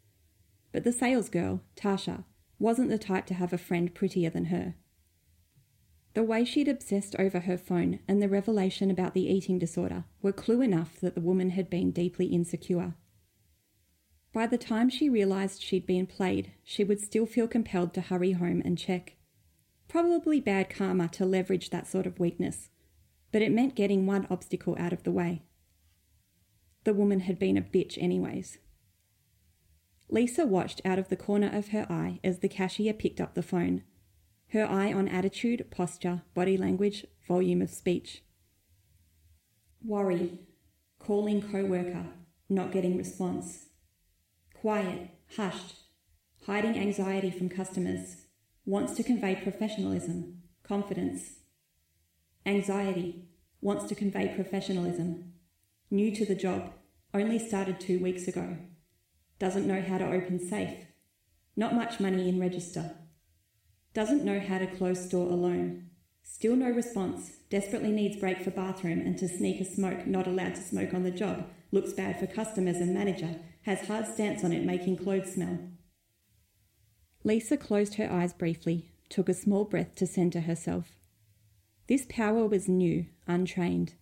But 0.72 0.82
the 0.82 0.90
salesgirl, 0.90 1.60
Tasha, 1.76 2.24
wasn't 2.58 2.88
the 2.88 2.98
type 2.98 3.26
to 3.26 3.34
have 3.34 3.52
a 3.52 3.58
friend 3.58 3.94
prettier 3.94 4.30
than 4.30 4.46
her. 4.46 4.74
The 6.18 6.24
way 6.24 6.44
she'd 6.44 6.66
obsessed 6.66 7.14
over 7.16 7.38
her 7.38 7.56
phone 7.56 8.00
and 8.08 8.20
the 8.20 8.28
revelation 8.28 8.90
about 8.90 9.14
the 9.14 9.32
eating 9.32 9.56
disorder 9.56 10.02
were 10.20 10.32
clue 10.32 10.62
enough 10.62 10.98
that 10.98 11.14
the 11.14 11.20
woman 11.20 11.50
had 11.50 11.70
been 11.70 11.92
deeply 11.92 12.26
insecure. 12.26 12.94
By 14.32 14.48
the 14.48 14.58
time 14.58 14.90
she 14.90 15.08
realised 15.08 15.62
she'd 15.62 15.86
been 15.86 16.08
played, 16.08 16.50
she 16.64 16.82
would 16.82 16.98
still 16.98 17.24
feel 17.24 17.46
compelled 17.46 17.94
to 17.94 18.00
hurry 18.00 18.32
home 18.32 18.62
and 18.64 18.76
check. 18.76 19.14
Probably 19.86 20.40
bad 20.40 20.68
karma 20.68 21.06
to 21.10 21.24
leverage 21.24 21.70
that 21.70 21.86
sort 21.86 22.04
of 22.04 22.18
weakness, 22.18 22.68
but 23.30 23.40
it 23.40 23.52
meant 23.52 23.76
getting 23.76 24.04
one 24.04 24.26
obstacle 24.28 24.74
out 24.76 24.92
of 24.92 25.04
the 25.04 25.12
way. 25.12 25.44
The 26.82 26.94
woman 26.94 27.20
had 27.20 27.38
been 27.38 27.56
a 27.56 27.62
bitch, 27.62 27.96
anyways. 27.96 28.58
Lisa 30.08 30.44
watched 30.44 30.80
out 30.84 30.98
of 30.98 31.10
the 31.10 31.16
corner 31.16 31.56
of 31.56 31.68
her 31.68 31.86
eye 31.88 32.18
as 32.24 32.40
the 32.40 32.48
cashier 32.48 32.92
picked 32.92 33.20
up 33.20 33.34
the 33.34 33.40
phone, 33.40 33.84
her 34.52 34.64
eye 34.64 34.92
on 34.92 35.08
attitude, 35.08 35.70
posture, 35.70 36.22
body 36.34 36.56
language, 36.56 37.04
volume 37.26 37.60
of 37.60 37.70
speech. 37.70 38.22
Worry, 39.84 40.40
calling 40.98 41.42
co 41.42 41.64
worker, 41.64 42.06
not 42.48 42.72
getting 42.72 42.96
response. 42.96 43.66
Quiet, 44.54 45.10
hushed, 45.36 45.74
hiding 46.46 46.78
anxiety 46.78 47.30
from 47.30 47.48
customers, 47.48 48.24
wants 48.64 48.94
to 48.94 49.02
convey 49.02 49.34
professionalism, 49.34 50.42
confidence. 50.62 51.40
Anxiety, 52.46 53.28
wants 53.60 53.84
to 53.84 53.94
convey 53.94 54.32
professionalism, 54.34 55.32
new 55.90 56.14
to 56.14 56.24
the 56.24 56.34
job, 56.34 56.72
only 57.12 57.38
started 57.38 57.80
two 57.80 57.98
weeks 57.98 58.26
ago, 58.26 58.56
doesn't 59.38 59.66
know 59.66 59.82
how 59.82 59.98
to 59.98 60.10
open 60.10 60.38
safe, 60.38 60.86
not 61.56 61.74
much 61.74 62.00
money 62.00 62.28
in 62.28 62.40
register, 62.40 62.94
doesn't 63.98 64.24
know 64.24 64.38
how 64.38 64.58
to 64.58 64.66
close 64.68 65.08
store 65.08 65.28
alone, 65.28 65.84
still 66.22 66.54
no 66.54 66.70
response, 66.70 67.32
desperately 67.50 67.90
needs 67.90 68.14
break 68.14 68.40
for 68.40 68.52
bathroom 68.52 69.00
and 69.00 69.18
to 69.18 69.26
sneak 69.26 69.60
a 69.60 69.64
smoke, 69.64 70.06
not 70.06 70.24
allowed 70.24 70.54
to 70.54 70.60
smoke 70.60 70.94
on 70.94 71.02
the 71.02 71.10
job, 71.10 71.44
looks 71.72 71.92
bad 71.92 72.16
for 72.16 72.28
customers 72.28 72.76
and 72.76 72.94
manager, 72.94 73.40
has 73.62 73.88
hard 73.88 74.06
stance 74.06 74.44
on 74.44 74.52
it, 74.52 74.62
making 74.64 74.96
clothes 74.96 75.32
smell. 75.32 75.58
Lisa 77.24 77.56
closed 77.56 77.94
her 77.94 78.08
eyes 78.08 78.32
briefly, 78.32 78.92
took 79.08 79.28
a 79.28 79.34
small 79.34 79.64
breath 79.64 79.96
to 79.96 80.06
centre 80.06 80.42
herself. 80.42 80.92
This 81.88 82.06
power 82.08 82.46
was 82.46 82.68
new, 82.68 83.06
untrained. 83.26 83.94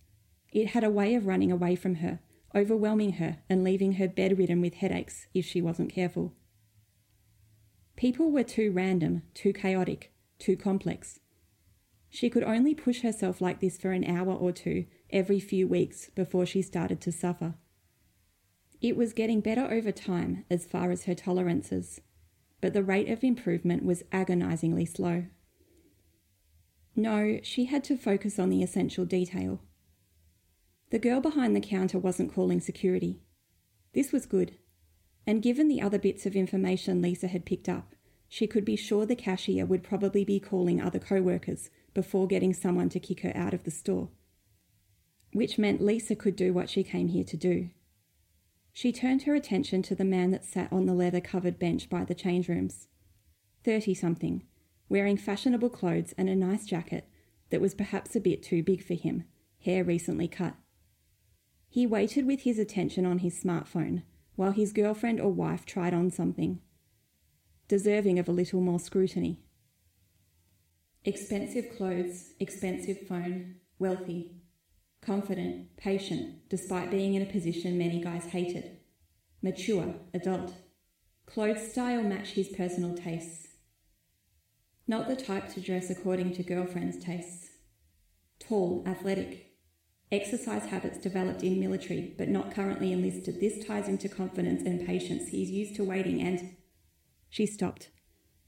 It 0.53 0.67
had 0.67 0.83
a 0.83 0.91
way 0.91 1.15
of 1.15 1.25
running 1.25 1.51
away 1.51 1.75
from 1.75 1.95
her, 1.95 2.19
overwhelming 2.53 3.13
her, 3.13 3.39
and 3.49 3.63
leaving 3.63 3.93
her 3.93 4.07
bedridden 4.07 4.61
with 4.61 4.75
headaches 4.75 5.25
if 5.33 5.43
she 5.43 5.59
wasn't 5.59 5.91
careful. 5.91 6.35
People 7.97 8.31
were 8.31 8.43
too 8.43 8.71
random, 8.71 9.23
too 9.33 9.51
chaotic, 9.51 10.13
too 10.37 10.55
complex. 10.55 11.19
She 12.09 12.29
could 12.29 12.43
only 12.43 12.75
push 12.75 13.01
herself 13.01 13.41
like 13.41 13.59
this 13.59 13.75
for 13.77 13.91
an 13.91 14.05
hour 14.05 14.33
or 14.33 14.51
two 14.51 14.85
every 15.09 15.39
few 15.39 15.67
weeks 15.67 16.11
before 16.11 16.45
she 16.45 16.61
started 16.61 17.01
to 17.01 17.11
suffer. 17.11 17.55
It 18.79 18.95
was 18.95 19.13
getting 19.13 19.41
better 19.41 19.65
over 19.69 19.91
time 19.91 20.45
as 20.49 20.67
far 20.67 20.91
as 20.91 21.05
her 21.05 21.15
tolerances, 21.15 21.99
but 22.61 22.73
the 22.73 22.83
rate 22.83 23.09
of 23.09 23.23
improvement 23.23 23.83
was 23.83 24.03
agonisingly 24.11 24.85
slow. 24.85 25.25
No, 26.95 27.39
she 27.41 27.65
had 27.65 27.83
to 27.85 27.97
focus 27.97 28.37
on 28.37 28.49
the 28.49 28.61
essential 28.61 29.05
detail. 29.05 29.61
The 30.91 30.99
girl 30.99 31.19
behind 31.19 31.55
the 31.55 31.61
counter 31.61 31.97
wasn't 31.97 32.33
calling 32.33 32.61
security. 32.61 33.21
This 33.93 34.11
was 34.11 34.27
good, 34.27 34.55
and 35.27 35.43
given 35.43 35.67
the 35.67 35.81
other 35.81 35.99
bits 35.99 36.25
of 36.25 36.35
information 36.35 37.01
Lisa 37.01 37.27
had 37.27 37.45
picked 37.45 37.69
up, 37.69 37.93
she 38.27 38.47
could 38.47 38.65
be 38.65 38.75
sure 38.75 39.05
the 39.05 39.15
cashier 39.15 39.65
would 39.65 39.83
probably 39.83 40.25
be 40.25 40.39
calling 40.39 40.81
other 40.81 40.99
co 40.99 41.21
workers 41.21 41.69
before 41.93 42.25
getting 42.25 42.53
someone 42.53 42.89
to 42.89 42.99
kick 42.99 43.19
her 43.21 43.35
out 43.35 43.53
of 43.53 43.63
the 43.63 43.71
store. 43.71 44.09
Which 45.33 45.59
meant 45.59 45.81
Lisa 45.81 46.15
could 46.15 46.35
do 46.35 46.53
what 46.53 46.69
she 46.69 46.83
came 46.83 47.09
here 47.09 47.25
to 47.25 47.37
do 47.37 47.69
she 48.77 48.91
turned 48.91 49.23
her 49.23 49.33
attention 49.33 49.81
to 49.81 49.95
the 49.95 50.05
man 50.05 50.29
that 50.29 50.45
sat 50.45 50.71
on 50.71 50.85
the 50.85 50.93
leather 50.93 51.19
covered 51.19 51.57
bench 51.57 51.89
by 51.89 52.03
the 52.03 52.13
change 52.13 52.47
rooms. 52.47 52.87
Thirty 53.63 53.95
something, 53.95 54.43
wearing 54.87 55.17
fashionable 55.17 55.71
clothes 55.71 56.13
and 56.15 56.29
a 56.29 56.35
nice 56.35 56.63
jacket 56.63 57.09
that 57.49 57.59
was 57.59 57.73
perhaps 57.73 58.15
a 58.15 58.19
bit 58.19 58.43
too 58.43 58.61
big 58.61 58.83
for 58.85 58.93
him, 58.93 59.23
hair 59.65 59.83
recently 59.83 60.27
cut. 60.27 60.57
He 61.67 61.87
waited 61.87 62.27
with 62.27 62.41
his 62.41 62.59
attention 62.59 63.03
on 63.03 63.17
his 63.17 63.43
smartphone 63.43 64.03
while 64.37 64.51
his 64.51 64.71
girlfriend 64.71 65.19
or 65.19 65.31
wife 65.31 65.65
tried 65.65 65.93
on 65.93 66.11
something, 66.11 66.59
deserving 67.67 68.19
of 68.19 68.29
a 68.29 68.31
little 68.31 68.61
more 68.61 68.79
scrutiny. 68.79 69.39
Expensive 71.03 71.75
clothes, 71.75 72.33
expensive 72.39 73.07
phone, 73.07 73.55
wealthy, 73.79 74.35
confident, 75.01 75.75
patient, 75.75 76.47
despite 76.49 76.91
being 76.91 77.15
in 77.15 77.21
a 77.23 77.25
position 77.25 77.79
many 77.79 77.99
guys 77.99 78.25
hated, 78.25 78.77
mature, 79.41 79.95
adult. 80.13 80.53
Clothes 81.25 81.71
style 81.71 82.03
match 82.03 82.29
his 82.29 82.47
personal 82.49 82.95
tastes. 82.95 83.47
Not 84.87 85.07
the 85.07 85.15
type 85.15 85.51
to 85.55 85.61
dress 85.61 85.89
according 85.89 86.33
to 86.35 86.43
girlfriend's 86.43 87.03
tastes. 87.03 87.49
Tall, 88.39 88.83
athletic. 88.85 89.46
Exercise 90.09 90.65
habits 90.67 90.97
developed 90.97 91.43
in 91.43 91.59
military 91.59 92.13
but 92.17 92.29
not 92.29 92.53
currently 92.53 92.93
enlisted. 92.93 93.41
This 93.41 93.65
ties 93.65 93.89
into 93.89 94.07
confidence 94.07 94.63
and 94.63 94.85
patience. 94.85 95.29
He's 95.29 95.51
used 95.51 95.75
to 95.75 95.83
waiting 95.83 96.21
and. 96.21 96.55
She 97.29 97.45
stopped. 97.45 97.89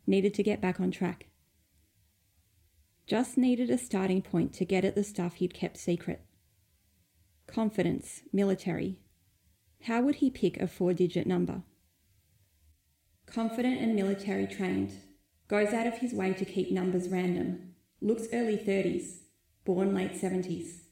Needed 0.07 0.33
to 0.35 0.43
get 0.43 0.61
back 0.61 0.79
on 0.79 0.89
track. 0.89 1.27
Just 3.05 3.37
needed 3.37 3.69
a 3.69 3.77
starting 3.77 4.21
point 4.21 4.53
to 4.53 4.65
get 4.65 4.85
at 4.85 4.95
the 4.95 5.03
stuff 5.03 5.35
he'd 5.35 5.53
kept 5.53 5.77
secret. 5.77 6.21
Confidence, 7.47 8.21
military. 8.31 8.99
How 9.83 10.01
would 10.01 10.15
he 10.15 10.29
pick 10.29 10.57
a 10.57 10.67
four 10.67 10.93
digit 10.93 11.27
number? 11.27 11.63
Confident 13.25 13.81
and 13.81 13.95
military 13.95 14.47
trained. 14.47 14.93
Goes 15.47 15.73
out 15.73 15.87
of 15.87 15.97
his 15.97 16.13
way 16.13 16.33
to 16.33 16.45
keep 16.45 16.71
numbers 16.71 17.09
random. 17.09 17.73
Looks 18.01 18.27
early 18.31 18.57
30s. 18.57 19.23
Born 19.65 19.93
late 19.93 20.13
70s. 20.13 20.88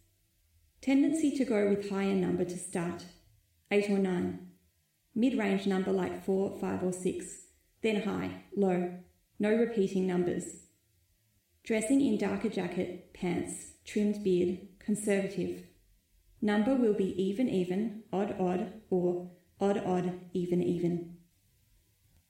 Tendency 0.82 1.36
to 1.38 1.46
go 1.46 1.70
with 1.70 1.90
higher 1.90 2.14
number 2.14 2.46
to 2.46 2.58
start. 2.58 3.06
8 3.72 3.90
or 3.90 3.98
9. 3.98 4.48
Mid 5.16 5.38
range 5.38 5.66
number 5.66 5.92
like 5.92 6.24
4, 6.24 6.58
5 6.60 6.84
or 6.84 6.94
6. 6.94 7.26
Then 7.82 8.04
high, 8.04 8.44
low. 8.56 8.94
No 9.40 9.56
repeating 9.56 10.08
numbers. 10.08 10.68
Dressing 11.64 12.02
in 12.02 12.18
darker 12.18 12.50
jacket, 12.50 13.14
pants, 13.14 13.74
trimmed 13.86 14.24
beard, 14.24 14.60
conservative. 14.80 15.64
Number 16.42 16.76
will 16.76 16.94
be 16.94 17.22
even 17.22 17.50
even, 17.50 18.04
odd 18.14 18.36
odd, 18.40 18.74
or 18.90 19.32
odd 19.60 19.78
odd, 19.86 20.20
even 20.34 20.62
even. 20.62 21.18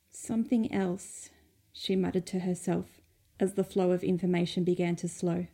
Something 0.09 0.73
else, 0.73 1.29
she 1.71 1.95
muttered 1.95 2.25
to 2.27 2.39
herself 2.39 3.01
as 3.39 3.53
the 3.53 3.63
flow 3.63 3.91
of 3.91 4.03
information 4.03 4.63
began 4.63 4.95
to 4.95 5.07
slow. 5.07 5.47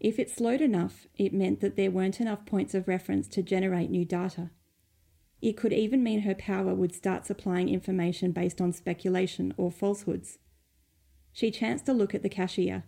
If 0.00 0.18
it 0.18 0.30
slowed 0.30 0.62
enough, 0.62 1.06
it 1.18 1.34
meant 1.34 1.60
that 1.60 1.76
there 1.76 1.90
weren't 1.90 2.20
enough 2.20 2.46
points 2.46 2.74
of 2.74 2.88
reference 2.88 3.28
to 3.28 3.42
generate 3.42 3.90
new 3.90 4.06
data. 4.06 4.50
It 5.42 5.58
could 5.58 5.74
even 5.74 6.02
mean 6.02 6.22
her 6.22 6.34
power 6.34 6.74
would 6.74 6.94
start 6.94 7.26
supplying 7.26 7.68
information 7.68 8.32
based 8.32 8.62
on 8.62 8.72
speculation 8.72 9.52
or 9.58 9.70
falsehoods. 9.70 10.38
She 11.32 11.50
chanced 11.50 11.86
to 11.86 11.92
look 11.92 12.14
at 12.14 12.22
the 12.22 12.30
cashier, 12.30 12.84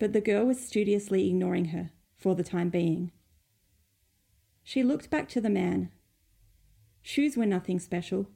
but 0.00 0.12
the 0.12 0.20
girl 0.20 0.44
was 0.44 0.58
studiously 0.60 1.28
ignoring 1.28 1.66
her, 1.66 1.90
for 2.16 2.34
the 2.34 2.44
time 2.44 2.68
being. 2.68 3.12
She 4.64 4.82
looked 4.82 5.08
back 5.08 5.28
to 5.30 5.40
the 5.40 5.50
man. 5.50 5.90
Shoes 7.00 7.36
were 7.36 7.46
nothing 7.46 7.78
special, 7.78 8.28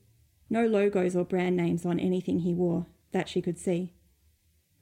no 0.49 0.67
logos 0.67 1.17
or 1.17 1.25
brand 1.25 1.57
names 1.57 1.85
on 1.85 1.99
anything 1.99 2.41
he 2.41 2.55
wore, 2.55 2.87
that 3.13 3.29
she 3.29 3.43
could 3.43 3.59
see. 3.59 3.93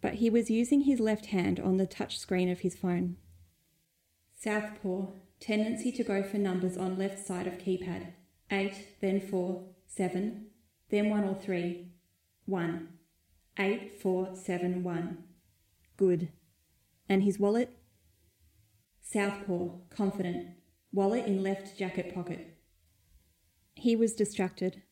But 0.01 0.15
he 0.15 0.29
was 0.29 0.51
using 0.51 0.83
his 0.83 1.01
left 1.01 1.27
hand 1.27 1.59
on 1.61 1.79
the 1.79 1.87
touch 1.87 2.19
screen 2.19 2.51
of 2.51 2.61
his 2.61 2.77
phone. 2.77 3.17
Southpaw, 4.42 5.06
Tendency 5.38 5.92
to 5.92 6.02
go 6.02 6.25
for 6.25 6.37
numbers 6.37 6.76
on 6.76 6.99
left 6.99 7.25
side 7.25 7.46
of 7.46 7.58
keypad. 7.58 8.08
8, 8.50 9.00
then 9.00 9.20
4, 9.20 9.64
7, 9.87 10.46
then 10.90 11.11
1 11.11 11.25
or 11.25 11.34
3. 11.37 11.87
1. 12.46 12.88
8, 13.56 14.00
4, 14.02 14.34
7, 14.34 14.82
1. 14.82 15.18
Good. 15.96 16.28
And 17.08 17.22
his 17.22 17.38
wallet? 17.38 17.78
Southpaw, 19.00 19.68
confident. 19.90 20.49
Wallet 20.92 21.25
in 21.25 21.44
left 21.44 21.78
jacket 21.78 22.12
pocket. 22.12 22.58
He 23.76 23.94
was 23.94 24.12
distracted. 24.12 24.82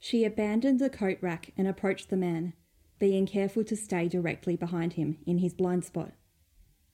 She 0.00 0.24
abandoned 0.24 0.80
the 0.80 0.90
coat 0.90 1.18
rack 1.20 1.52
and 1.56 1.68
approached 1.68 2.10
the 2.10 2.16
man, 2.16 2.54
being 2.98 3.26
careful 3.26 3.62
to 3.64 3.76
stay 3.76 4.08
directly 4.08 4.56
behind 4.56 4.94
him 4.94 5.18
in 5.26 5.38
his 5.38 5.54
blind 5.54 5.84
spot. 5.84 6.12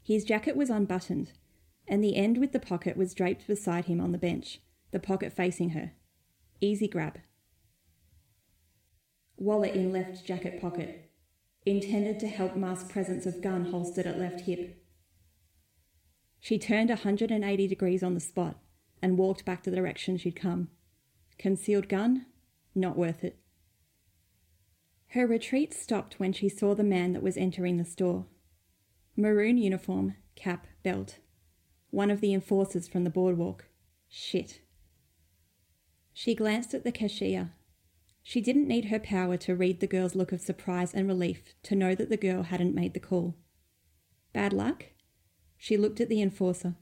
His 0.03 0.25
jacket 0.25 0.57
was 0.57 0.69
unbuttoned, 0.69 1.33
and 1.89 2.03
the 2.03 2.17
end 2.17 2.39
with 2.39 2.53
the 2.53 2.61
pocket 2.61 2.97
was 2.97 3.15
draped 3.15 3.47
beside 3.47 3.87
him 3.87 4.01
on 4.01 4.13
the 4.13 4.19
bench, 4.19 4.61
the 4.91 4.99
pocket 4.99 5.33
facing 5.33 5.71
her. 5.71 5.93
Easy 6.61 6.89
grab. 6.89 7.19
Wallet 9.37 9.75
in 9.75 9.93
left 9.93 10.25
jacket 10.25 10.61
pocket. 10.61 11.11
Intended 11.65 12.19
to 12.21 12.29
help 12.29 12.57
mask 12.57 12.91
presence 12.91 13.27
of 13.27 13.43
gun 13.43 13.67
holstered 13.67 14.07
at 14.07 14.19
left 14.19 14.43
hip. 14.43 14.83
She 16.41 16.59
turned 16.59 16.91
180 16.91 17.67
degrees 17.67 18.03
on 18.03 18.15
the 18.15 18.21
spot 18.21 18.59
and 19.03 19.19
walked 19.19 19.45
back 19.45 19.63
to 19.65 19.71
the 19.71 19.77
direction 19.77 20.17
she'd 20.17 20.37
come. 20.37 20.69
Concealed 21.39 21.89
gun? 21.89 22.27
Not 22.75 22.97
worth 22.97 23.25
it. 23.25 23.39
Her 25.09 25.27
retreat 25.27 25.75
stopped 25.75 26.19
when 26.19 26.33
she 26.33 26.49
saw 26.49 26.75
the 26.75 26.85
man 26.85 27.13
that 27.13 27.23
was 27.23 27.37
entering 27.37 27.77
the 27.77 27.85
store. 27.85 28.27
Maroon 29.17 29.59
uniform, 29.59 30.15
cap, 30.35 30.67
belt. 30.83 31.19
One 31.97 32.11
of 32.11 32.21
the 32.21 32.35
enforcers 32.35 32.87
from 32.87 33.05
the 33.05 33.11
boardwalk. 33.11 33.69
Shit. 34.07 34.61
She 36.13 36.35
glanced 36.35 36.75
at 36.75 36.85
the 36.85 36.93
cashier. 36.93 37.53
She 38.23 38.43
didn't 38.43 38.69
need 38.69 38.91
her 38.91 38.99
power 38.99 39.39
to 39.39 39.57
read 39.57 39.81
the 39.81 39.87
girl's 39.87 40.15
look 40.15 40.31
of 40.31 40.43
surprise 40.43 40.93
and 40.93 41.09
relief 41.09 41.55
to 41.63 41.75
know 41.75 41.95
that 41.95 42.11
the 42.11 42.19
girl 42.19 42.43
hadn't 42.43 42.75
made 42.75 42.93
the 42.93 43.01
call. 43.01 43.35
Bad 44.35 44.53
luck? 44.53 44.89
She 45.57 45.79
looked 45.79 45.99
at 46.03 46.11
the 46.11 46.21
enforcer. 46.21 46.75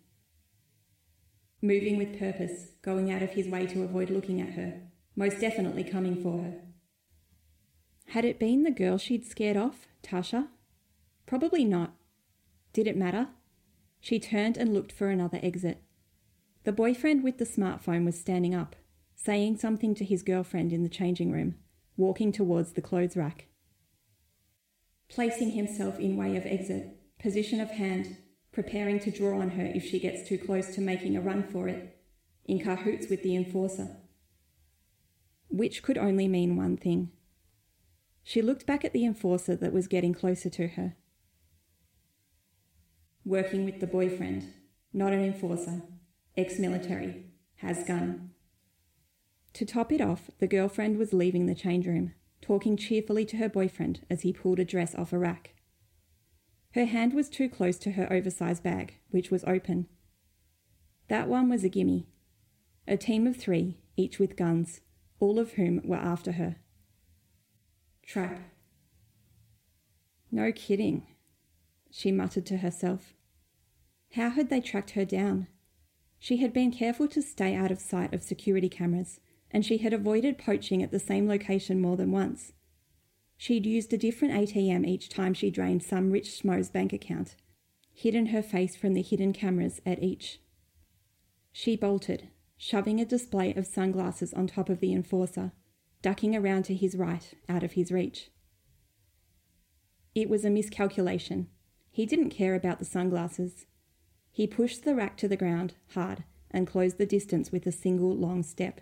Moving 1.62 1.96
with 1.96 2.18
purpose, 2.18 2.72
going 2.82 3.12
out 3.12 3.22
of 3.22 3.34
his 3.34 3.46
way 3.46 3.68
to 3.68 3.84
avoid 3.84 4.10
looking 4.10 4.40
at 4.40 4.54
her, 4.54 4.80
most 5.14 5.38
definitely 5.38 5.84
coming 5.84 6.20
for 6.20 6.42
her. 6.42 6.54
Had 8.06 8.24
it 8.24 8.40
been 8.40 8.64
the 8.64 8.72
girl 8.72 8.98
she'd 8.98 9.24
scared 9.24 9.56
off, 9.56 9.86
Tasha? 10.02 10.48
Probably 11.24 11.64
not. 11.64 11.94
Did 12.72 12.88
it 12.88 12.96
matter? 12.96 13.28
She 14.04 14.20
turned 14.20 14.58
and 14.58 14.74
looked 14.74 14.92
for 14.92 15.08
another 15.08 15.40
exit. 15.42 15.82
The 16.64 16.72
boyfriend 16.72 17.24
with 17.24 17.38
the 17.38 17.46
smartphone 17.46 18.04
was 18.04 18.20
standing 18.20 18.54
up, 18.54 18.76
saying 19.16 19.56
something 19.56 19.94
to 19.94 20.04
his 20.04 20.22
girlfriend 20.22 20.74
in 20.74 20.82
the 20.82 20.90
changing 20.90 21.32
room, 21.32 21.54
walking 21.96 22.30
towards 22.30 22.72
the 22.72 22.82
clothes 22.82 23.16
rack. 23.16 23.46
Placing 25.08 25.52
himself 25.52 25.98
in 25.98 26.18
way 26.18 26.36
of 26.36 26.44
exit, 26.44 26.98
position 27.18 27.62
of 27.62 27.70
hand, 27.70 28.18
preparing 28.52 29.00
to 29.00 29.10
draw 29.10 29.40
on 29.40 29.52
her 29.52 29.64
if 29.64 29.86
she 29.86 29.98
gets 29.98 30.28
too 30.28 30.36
close 30.36 30.74
to 30.74 30.82
making 30.82 31.16
a 31.16 31.22
run 31.22 31.42
for 31.42 31.66
it, 31.66 31.96
in 32.44 32.60
cahoots 32.60 33.08
with 33.08 33.22
the 33.22 33.34
enforcer. 33.34 33.96
Which 35.48 35.82
could 35.82 35.96
only 35.96 36.28
mean 36.28 36.56
one 36.58 36.76
thing. 36.76 37.10
She 38.22 38.42
looked 38.42 38.66
back 38.66 38.84
at 38.84 38.92
the 38.92 39.06
enforcer 39.06 39.56
that 39.56 39.72
was 39.72 39.88
getting 39.88 40.12
closer 40.12 40.50
to 40.50 40.68
her. 40.68 40.94
Working 43.24 43.64
with 43.64 43.80
the 43.80 43.86
boyfriend, 43.86 44.52
not 44.92 45.14
an 45.14 45.24
enforcer, 45.24 45.82
ex 46.36 46.58
military, 46.58 47.24
has 47.56 47.82
gun. 47.84 48.30
To 49.54 49.64
top 49.64 49.90
it 49.92 50.02
off, 50.02 50.30
the 50.40 50.46
girlfriend 50.46 50.98
was 50.98 51.14
leaving 51.14 51.46
the 51.46 51.54
change 51.54 51.86
room, 51.86 52.12
talking 52.42 52.76
cheerfully 52.76 53.24
to 53.26 53.38
her 53.38 53.48
boyfriend 53.48 54.04
as 54.10 54.22
he 54.22 54.32
pulled 54.32 54.58
a 54.58 54.64
dress 54.64 54.94
off 54.94 55.12
a 55.12 55.18
rack. 55.18 55.54
Her 56.72 56.84
hand 56.84 57.14
was 57.14 57.30
too 57.30 57.48
close 57.48 57.78
to 57.78 57.92
her 57.92 58.12
oversized 58.12 58.62
bag, 58.62 58.98
which 59.10 59.30
was 59.30 59.44
open. 59.44 59.86
That 61.08 61.28
one 61.28 61.48
was 61.48 61.64
a 61.64 61.68
gimme. 61.68 62.08
A 62.86 62.98
team 62.98 63.26
of 63.26 63.36
three, 63.36 63.78
each 63.96 64.18
with 64.18 64.36
guns, 64.36 64.80
all 65.18 65.38
of 65.38 65.52
whom 65.52 65.80
were 65.84 65.96
after 65.96 66.32
her. 66.32 66.56
Trap. 68.02 68.38
No 70.30 70.52
kidding, 70.52 71.06
she 71.90 72.10
muttered 72.10 72.44
to 72.46 72.58
herself. 72.58 73.13
How 74.14 74.30
had 74.30 74.48
they 74.48 74.60
tracked 74.60 74.90
her 74.90 75.04
down? 75.04 75.48
She 76.20 76.36
had 76.36 76.52
been 76.52 76.70
careful 76.70 77.08
to 77.08 77.20
stay 77.20 77.56
out 77.56 77.72
of 77.72 77.80
sight 77.80 78.14
of 78.14 78.22
security 78.22 78.68
cameras, 78.68 79.18
and 79.50 79.66
she 79.66 79.78
had 79.78 79.92
avoided 79.92 80.38
poaching 80.38 80.84
at 80.84 80.92
the 80.92 81.00
same 81.00 81.26
location 81.26 81.80
more 81.80 81.96
than 81.96 82.12
once. 82.12 82.52
She'd 83.36 83.66
used 83.66 83.92
a 83.92 83.98
different 83.98 84.34
ATM 84.34 84.86
each 84.86 85.08
time 85.08 85.34
she 85.34 85.50
drained 85.50 85.82
some 85.82 86.12
rich 86.12 86.40
schmo's 86.40 86.70
bank 86.70 86.92
account, 86.92 87.34
hidden 87.92 88.26
her 88.26 88.40
face 88.40 88.76
from 88.76 88.94
the 88.94 89.02
hidden 89.02 89.32
cameras 89.32 89.80
at 89.84 90.00
each. 90.00 90.40
She 91.50 91.74
bolted, 91.74 92.28
shoving 92.56 93.00
a 93.00 93.04
display 93.04 93.52
of 93.54 93.66
sunglasses 93.66 94.32
on 94.32 94.46
top 94.46 94.68
of 94.68 94.78
the 94.78 94.92
enforcer, 94.92 95.50
ducking 96.02 96.36
around 96.36 96.66
to 96.66 96.74
his 96.74 96.94
right, 96.94 97.34
out 97.48 97.64
of 97.64 97.72
his 97.72 97.90
reach. 97.90 98.30
It 100.14 100.30
was 100.30 100.44
a 100.44 100.50
miscalculation. 100.50 101.48
He 101.90 102.06
didn't 102.06 102.30
care 102.30 102.54
about 102.54 102.78
the 102.78 102.84
sunglasses. 102.84 103.66
He 104.34 104.48
pushed 104.48 104.82
the 104.82 104.96
rack 104.96 105.16
to 105.18 105.28
the 105.28 105.36
ground 105.36 105.74
hard 105.94 106.24
and 106.50 106.66
closed 106.66 106.98
the 106.98 107.06
distance 107.06 107.52
with 107.52 107.68
a 107.68 107.72
single 107.72 108.12
long 108.16 108.42
step. 108.42 108.80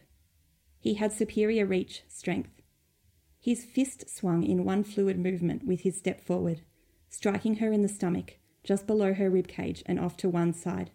He 0.80 0.94
had 0.94 1.12
superior 1.12 1.66
reach, 1.66 2.04
strength. 2.08 2.62
His 3.38 3.62
fist 3.62 4.08
swung 4.08 4.44
in 4.44 4.64
one 4.64 4.82
fluid 4.82 5.18
movement 5.18 5.66
with 5.66 5.80
his 5.80 5.98
step 5.98 6.24
forward, 6.24 6.62
striking 7.10 7.56
her 7.56 7.70
in 7.70 7.82
the 7.82 7.88
stomach, 7.88 8.38
just 8.64 8.86
below 8.86 9.12
her 9.12 9.28
rib 9.28 9.46
cage 9.46 9.82
and 9.84 10.00
off 10.00 10.16
to 10.18 10.28
one 10.30 10.54
side. 10.54 10.90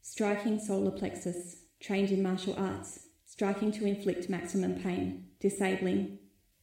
Striking 0.00 0.58
solar 0.58 0.90
plexus, 0.90 1.64
trained 1.80 2.10
in 2.10 2.22
martial 2.22 2.54
arts, 2.56 3.08
striking 3.26 3.70
to 3.72 3.84
inflict 3.84 4.30
maximum 4.30 4.76
pain, 4.76 5.26
disabling. 5.38 6.18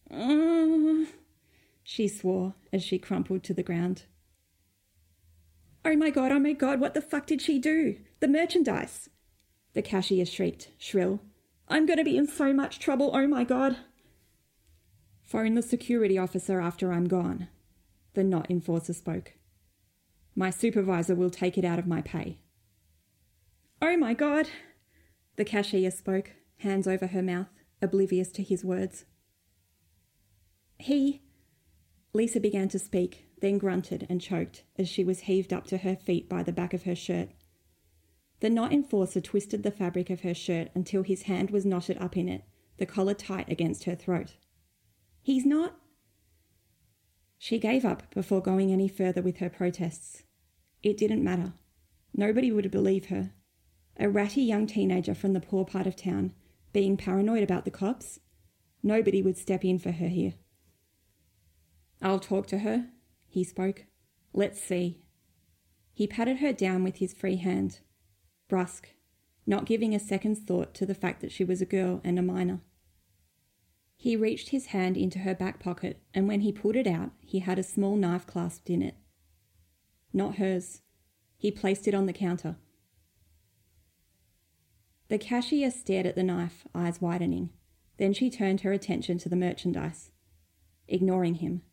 Ah, 0.10 1.06
she 1.84 2.08
swore 2.08 2.56
as 2.74 2.82
she 2.82 2.98
crumpled 2.98 3.44
to 3.44 3.54
the 3.54 3.62
ground. 3.62 4.06
Oh 5.88 5.96
my 5.96 6.10
god, 6.10 6.32
oh 6.32 6.40
my 6.40 6.54
god, 6.54 6.80
what 6.80 6.96
the 6.96 7.02
fuck 7.02 7.28
did 7.28 7.44
she 7.44 7.60
do? 7.60 7.98
The 8.20 8.28
merchandise! 8.28 9.08
The 9.74 9.84
cashier 9.84 10.26
shrieked, 10.26 10.72
shrill. 10.80 11.22
I'm 11.68 11.86
going 11.86 12.00
to 12.00 12.04
be 12.04 12.18
in 12.18 12.28
so 12.28 12.54
much 12.54 12.80
trouble, 12.80 13.12
oh 13.14 13.28
my 13.28 13.44
god! 13.44 13.78
Phone 15.22 15.54
the 15.54 15.62
security 15.62 16.18
officer 16.18 16.60
after 16.60 16.92
I'm 16.92 17.08
gone. 17.08 17.50
The 18.16 18.24
not 18.24 18.50
enforcer 18.50 18.94
spoke. 18.94 19.34
My 20.36 20.50
supervisor 20.50 21.14
will 21.14 21.30
take 21.30 21.56
it 21.56 21.64
out 21.66 21.78
of 21.78 21.86
my 21.86 22.02
pay. 22.02 22.40
Oh 23.80 23.96
my 23.96 24.16
god! 24.16 24.50
The 25.36 25.46
cashier 25.46 25.92
spoke, 25.92 26.32
hands 26.58 26.88
over 26.88 27.08
her 27.08 27.22
mouth, 27.22 27.50
oblivious 27.80 28.32
to 28.32 28.42
his 28.42 28.66
words. 28.66 29.06
He. 30.80 31.22
Lisa 32.12 32.40
began 32.40 32.70
to 32.70 32.80
speak, 32.80 33.25
then 33.46 33.60
grunted 33.60 34.08
and 34.10 34.20
choked 34.20 34.64
as 34.76 34.90
she 34.90 35.04
was 35.04 35.22
heaved 35.22 35.54
up 35.54 35.68
to 35.68 35.78
her 35.78 35.96
feet 35.96 36.28
by 36.28 36.42
the 36.42 36.52
back 36.52 36.74
of 36.74 36.84
her 36.84 36.96
shirt. 36.96 37.30
The 38.40 38.50
not 38.50 38.74
enforcer 38.74 39.22
twisted 39.22 39.62
the 39.62 39.70
fabric 39.70 40.10
of 40.10 40.22
her 40.22 40.34
shirt 40.34 40.70
until 40.74 41.04
his 41.04 41.24
hand 41.24 41.52
was 41.52 41.64
knotted 41.64 41.98
up 42.00 42.18
in 42.18 42.28
it, 42.28 42.44
the 42.78 42.88
collar 42.88 43.14
tight 43.14 43.48
against 43.48 43.84
her 43.84 43.94
throat. 43.94 44.38
He's 45.22 45.46
not. 45.46 45.76
She 47.38 47.60
gave 47.60 47.86
up 47.86 48.12
before 48.16 48.42
going 48.42 48.72
any 48.72 48.88
further 48.88 49.22
with 49.22 49.38
her 49.38 49.50
protests. 49.50 50.24
It 50.82 50.98
didn't 50.98 51.24
matter. 51.24 51.54
Nobody 52.16 52.52
would 52.52 52.72
believe 52.72 53.06
her. 53.06 53.32
A 53.98 54.10
ratty 54.10 54.42
young 54.42 54.66
teenager 54.66 55.14
from 55.14 55.34
the 55.34 55.40
poor 55.40 55.66
part 55.66 55.86
of 55.86 55.96
town, 55.96 56.34
being 56.74 56.98
paranoid 56.98 57.44
about 57.44 57.64
the 57.64 57.72
cops. 57.72 58.20
Nobody 58.82 59.22
would 59.22 59.38
step 59.38 59.64
in 59.64 59.78
for 59.78 59.92
her 59.92 60.08
here. 60.08 60.34
I'll 62.02 62.20
talk 62.20 62.48
to 62.48 62.60
her, 62.60 62.88
he 63.36 63.44
spoke. 63.44 63.84
Let's 64.34 64.62
see. 64.62 65.02
He 65.94 66.08
patted 66.08 66.38
her 66.38 66.54
down 66.54 66.86
with 66.86 66.98
his 66.98 67.14
free 67.14 67.36
hand. 67.36 67.82
Brusque, 68.48 68.96
not 69.46 69.66
giving 69.66 69.94
a 69.94 70.00
second's 70.00 70.40
thought 70.40 70.74
to 70.76 70.86
the 70.86 70.96
fact 70.96 71.20
that 71.20 71.34
she 71.34 71.44
was 71.44 71.62
a 71.62 71.66
girl 71.66 72.00
and 72.06 72.18
a 72.18 72.22
minor. 72.22 72.62
He 73.98 74.16
reached 74.16 74.50
his 74.50 74.68
hand 74.68 74.96
into 74.96 75.20
her 75.20 75.36
back 75.36 75.60
pocket, 75.60 76.02
and 76.14 76.30
when 76.30 76.42
he 76.42 76.54
pulled 76.54 76.78
it 76.78 76.88
out, 76.88 77.12
he 77.20 77.40
had 77.40 77.60
a 77.60 77.64
small 77.64 77.98
knife 77.98 78.26
clasped 78.26 78.70
in 78.70 78.82
it. 78.82 78.96
Not 80.14 80.38
hers. 80.38 80.82
He 81.36 81.52
placed 81.52 81.90
it 81.90 81.94
on 81.94 82.06
the 82.06 82.14
counter. 82.14 82.56
The 85.10 85.18
cashier 85.18 85.72
stared 85.72 86.06
at 86.06 86.16
the 86.16 86.24
knife, 86.24 86.66
eyes 86.74 87.02
widening. 87.02 87.50
Then 87.98 88.14
she 88.14 88.30
turned 88.30 88.62
her 88.62 88.72
attention 88.72 89.18
to 89.18 89.30
the 89.30 89.36
merchandise, 89.36 90.12
ignoring 90.88 91.36
him. 91.36 91.64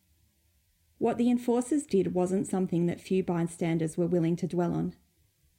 What 1.03 1.17
the 1.17 1.29
enforcers 1.29 1.85
did 1.85 2.13
wasn't 2.13 2.47
something 2.47 2.85
that 2.85 3.01
few 3.01 3.23
bystanders 3.23 3.97
were 3.97 4.07
willing 4.07 4.37
to 4.37 4.47
dwell 4.47 4.73
on. 4.73 4.95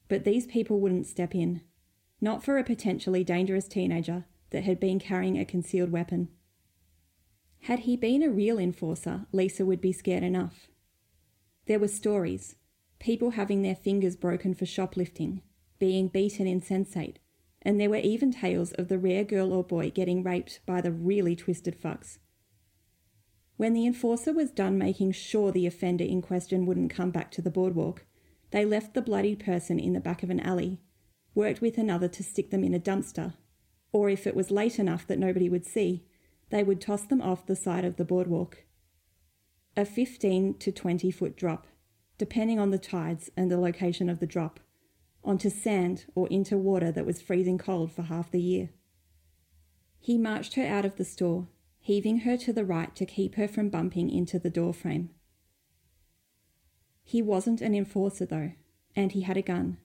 But 0.09 0.25
these 0.25 0.47
people 0.47 0.81
wouldn't 0.81 1.07
step 1.07 1.35
in. 1.35 1.61
Not 2.19 2.43
for 2.43 2.57
a 2.57 2.65
potentially 2.65 3.25
dangerous 3.25 3.69
teenager 3.69 4.25
that 4.53 4.65
had 4.65 4.81
been 4.81 4.99
carrying 4.99 5.39
a 5.39 5.45
concealed 5.45 5.93
weapon. 5.93 6.31
Had 7.65 7.81
he 7.81 7.95
been 7.95 8.23
a 8.23 8.31
real 8.31 8.59
enforcer, 8.59 9.27
Lisa 9.33 9.67
would 9.67 9.83
be 9.83 9.93
scared 9.93 10.23
enough. 10.23 10.69
There 11.67 11.79
were 11.79 11.89
stories 11.89 12.57
people 12.99 13.33
having 13.33 13.61
their 13.61 13.77
fingers 13.77 14.17
broken 14.17 14.55
for 14.55 14.65
shoplifting, 14.65 15.43
being 15.79 16.09
beaten 16.09 16.47
insensate, 16.47 17.19
and 17.61 17.79
there 17.79 17.91
were 17.91 17.97
even 17.97 18.33
tales 18.33 18.73
of 18.73 18.89
the 18.89 18.99
rare 18.99 19.25
girl 19.25 19.53
or 19.53 19.63
boy 19.63 19.91
getting 19.91 20.23
raped 20.23 20.61
by 20.65 20.81
the 20.81 20.91
really 20.91 21.37
twisted 21.37 21.79
fucks. 21.79 22.17
When 23.57 23.73
the 23.73 23.87
enforcer 23.87 24.33
was 24.33 24.51
done 24.51 24.79
making 24.79 25.13
sure 25.13 25.53
the 25.53 25.67
offender 25.67 26.05
in 26.05 26.23
question 26.23 26.67
wouldn't 26.67 26.91
come 26.91 27.11
back 27.11 27.31
to 27.33 27.43
the 27.43 27.51
boardwalk, 27.51 28.05
they 28.51 28.65
left 28.65 28.95
the 28.95 29.03
bloodied 29.03 29.45
person 29.45 29.79
in 29.79 29.93
the 29.93 30.01
back 30.01 30.23
of 30.23 30.31
an 30.31 30.41
alley, 30.41 30.81
worked 31.35 31.61
with 31.61 31.79
another 31.79 32.09
to 32.09 32.23
stick 32.23 32.51
them 32.51 32.65
in 32.65 32.75
a 32.75 32.81
dumpster, 32.81 33.35
or 33.93 34.11
if 34.11 34.27
it 34.27 34.35
was 34.35 34.51
late 34.51 34.79
enough 34.79 35.07
that 35.07 35.21
nobody 35.21 35.49
would 35.49 35.65
see, 35.65 36.05
they 36.51 36.65
would 36.65 36.81
toss 36.81 37.03
them 37.07 37.23
off 37.23 37.47
the 37.47 37.57
side 37.57 37.85
of 37.85 37.97
the 37.97 38.05
boardwalk. 38.05 38.65
A 39.77 39.85
15 39.85 40.55
to 40.59 40.73
20 40.73 41.11
foot 41.13 41.37
drop, 41.37 41.67
depending 42.19 42.59
on 42.59 42.71
the 42.71 42.79
tides 42.79 43.31
and 43.37 43.51
the 43.51 43.59
location 43.59 44.09
of 44.09 44.19
the 44.19 44.27
drop, 44.27 44.61
onto 45.23 45.49
sand 45.49 46.07
or 46.15 46.29
into 46.29 46.59
water 46.59 46.91
that 46.93 47.07
was 47.07 47.23
freezing 47.23 47.59
cold 47.59 47.93
for 47.93 48.03
half 48.03 48.31
the 48.31 48.41
year. 48.41 48.71
He 50.01 50.19
marched 50.19 50.55
her 50.55 50.67
out 50.67 50.85
of 50.85 50.97
the 50.97 51.05
store 51.05 51.49
heaving 51.85 52.21
her 52.21 52.35
to 52.35 52.51
the 52.51 52.65
right 52.65 52.97
to 52.97 53.05
keep 53.05 53.35
her 53.35 53.47
from 53.47 53.69
bumping 53.69 54.09
into 54.09 54.39
the 54.39 54.49
doorframe. 54.49 55.11
He 57.03 57.21
wasn't 57.21 57.61
an 57.61 57.75
enforcer, 57.75 58.25
though, 58.25 58.53
and 58.97 59.13
he 59.13 59.21
had 59.21 59.37
a 59.37 59.43
gun. 59.43 59.77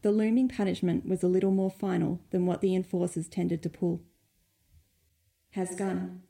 The 0.00 0.12
looming 0.12 0.48
punishment 0.48 1.06
was 1.06 1.22
a 1.22 1.28
little 1.28 1.50
more 1.50 1.70
final 1.70 2.22
than 2.30 2.46
what 2.46 2.62
the 2.62 2.74
enforcers 2.74 3.28
tended 3.28 3.62
to 3.64 3.68
pull. 3.68 4.00
Has 5.50 5.74
gun. 5.74 6.22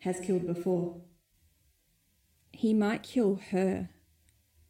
Has 0.00 0.20
killed 0.20 0.46
before. 0.46 1.00
He 2.52 2.74
might 2.74 3.02
kill 3.02 3.40
her. 3.52 3.88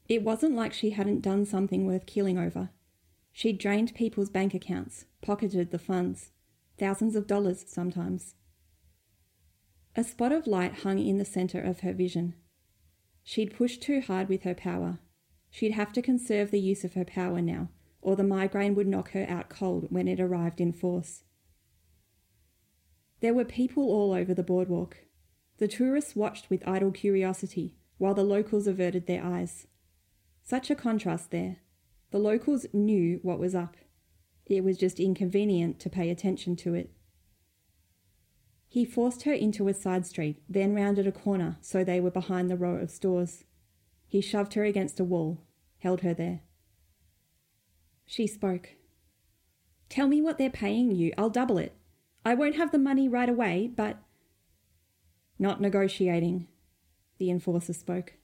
It 0.08 0.22
wasn't 0.22 0.54
like 0.54 0.72
she 0.72 0.90
hadn't 0.90 1.22
done 1.22 1.44
something 1.44 1.84
worth 1.84 2.06
killing 2.06 2.38
over. 2.38 2.70
She'd 3.32 3.58
drained 3.58 3.96
people's 3.96 4.30
bank 4.30 4.54
accounts, 4.54 5.06
pocketed 5.20 5.72
the 5.72 5.80
funds, 5.80 6.30
thousands 6.78 7.16
of 7.16 7.26
dollars 7.26 7.64
sometimes. 7.66 8.36
A 9.96 10.04
spot 10.04 10.30
of 10.30 10.46
light 10.46 10.80
hung 10.80 10.98
in 10.98 11.18
the 11.18 11.24
centre 11.24 11.60
of 11.60 11.80
her 11.80 11.92
vision. 11.92 12.34
She'd 13.24 13.54
pushed 13.54 13.82
too 13.82 14.00
hard 14.00 14.28
with 14.28 14.44
her 14.44 14.54
power. 14.54 15.00
She'd 15.50 15.72
have 15.72 15.92
to 15.94 16.02
conserve 16.02 16.50
the 16.50 16.60
use 16.60 16.84
of 16.84 16.94
her 16.94 17.04
power 17.04 17.40
now, 17.40 17.70
or 18.00 18.14
the 18.14 18.22
migraine 18.22 18.74
would 18.76 18.86
knock 18.86 19.10
her 19.12 19.26
out 19.28 19.48
cold 19.48 19.86
when 19.90 20.06
it 20.06 20.20
arrived 20.20 20.60
in 20.60 20.72
force. 20.72 21.24
There 23.20 23.34
were 23.34 23.44
people 23.44 23.84
all 23.90 24.12
over 24.12 24.32
the 24.32 24.42
boardwalk. 24.44 24.98
The 25.58 25.68
tourists 25.68 26.16
watched 26.16 26.48
with 26.48 26.66
idle 26.66 26.92
curiosity, 26.92 27.74
while 27.98 28.14
the 28.14 28.24
locals 28.24 28.66
averted 28.66 29.06
their 29.06 29.22
eyes. 29.22 29.66
Such 30.42 30.70
a 30.70 30.74
contrast 30.74 31.30
there. 31.30 31.58
The 32.12 32.18
locals 32.18 32.66
knew 32.72 33.18
what 33.22 33.38
was 33.38 33.54
up. 33.54 33.76
It 34.46 34.64
was 34.64 34.78
just 34.78 34.98
inconvenient 34.98 35.78
to 35.80 35.90
pay 35.90 36.10
attention 36.10 36.56
to 36.56 36.74
it. 36.74 36.92
He 38.72 38.84
forced 38.84 39.24
her 39.24 39.32
into 39.32 39.66
a 39.66 39.74
side 39.74 40.06
street, 40.06 40.40
then 40.48 40.76
rounded 40.76 41.04
a 41.04 41.12
corner 41.12 41.58
so 41.60 41.82
they 41.82 42.00
were 42.00 42.12
behind 42.12 42.48
the 42.48 42.56
row 42.56 42.76
of 42.76 42.92
stores. 42.92 43.42
He 44.06 44.20
shoved 44.20 44.54
her 44.54 44.62
against 44.62 45.00
a 45.00 45.04
wall, 45.04 45.42
held 45.78 46.02
her 46.02 46.14
there. 46.14 46.42
She 48.06 48.28
spoke. 48.28 48.76
Tell 49.88 50.06
me 50.06 50.22
what 50.22 50.38
they're 50.38 50.50
paying 50.50 50.92
you. 50.92 51.12
I'll 51.18 51.30
double 51.30 51.58
it. 51.58 51.74
I 52.24 52.34
won't 52.34 52.54
have 52.54 52.70
the 52.70 52.78
money 52.78 53.08
right 53.08 53.28
away, 53.28 53.68
but. 53.74 53.98
Not 55.36 55.60
negotiating, 55.60 56.46
the 57.18 57.28
enforcer 57.28 57.72
spoke. 57.72 58.14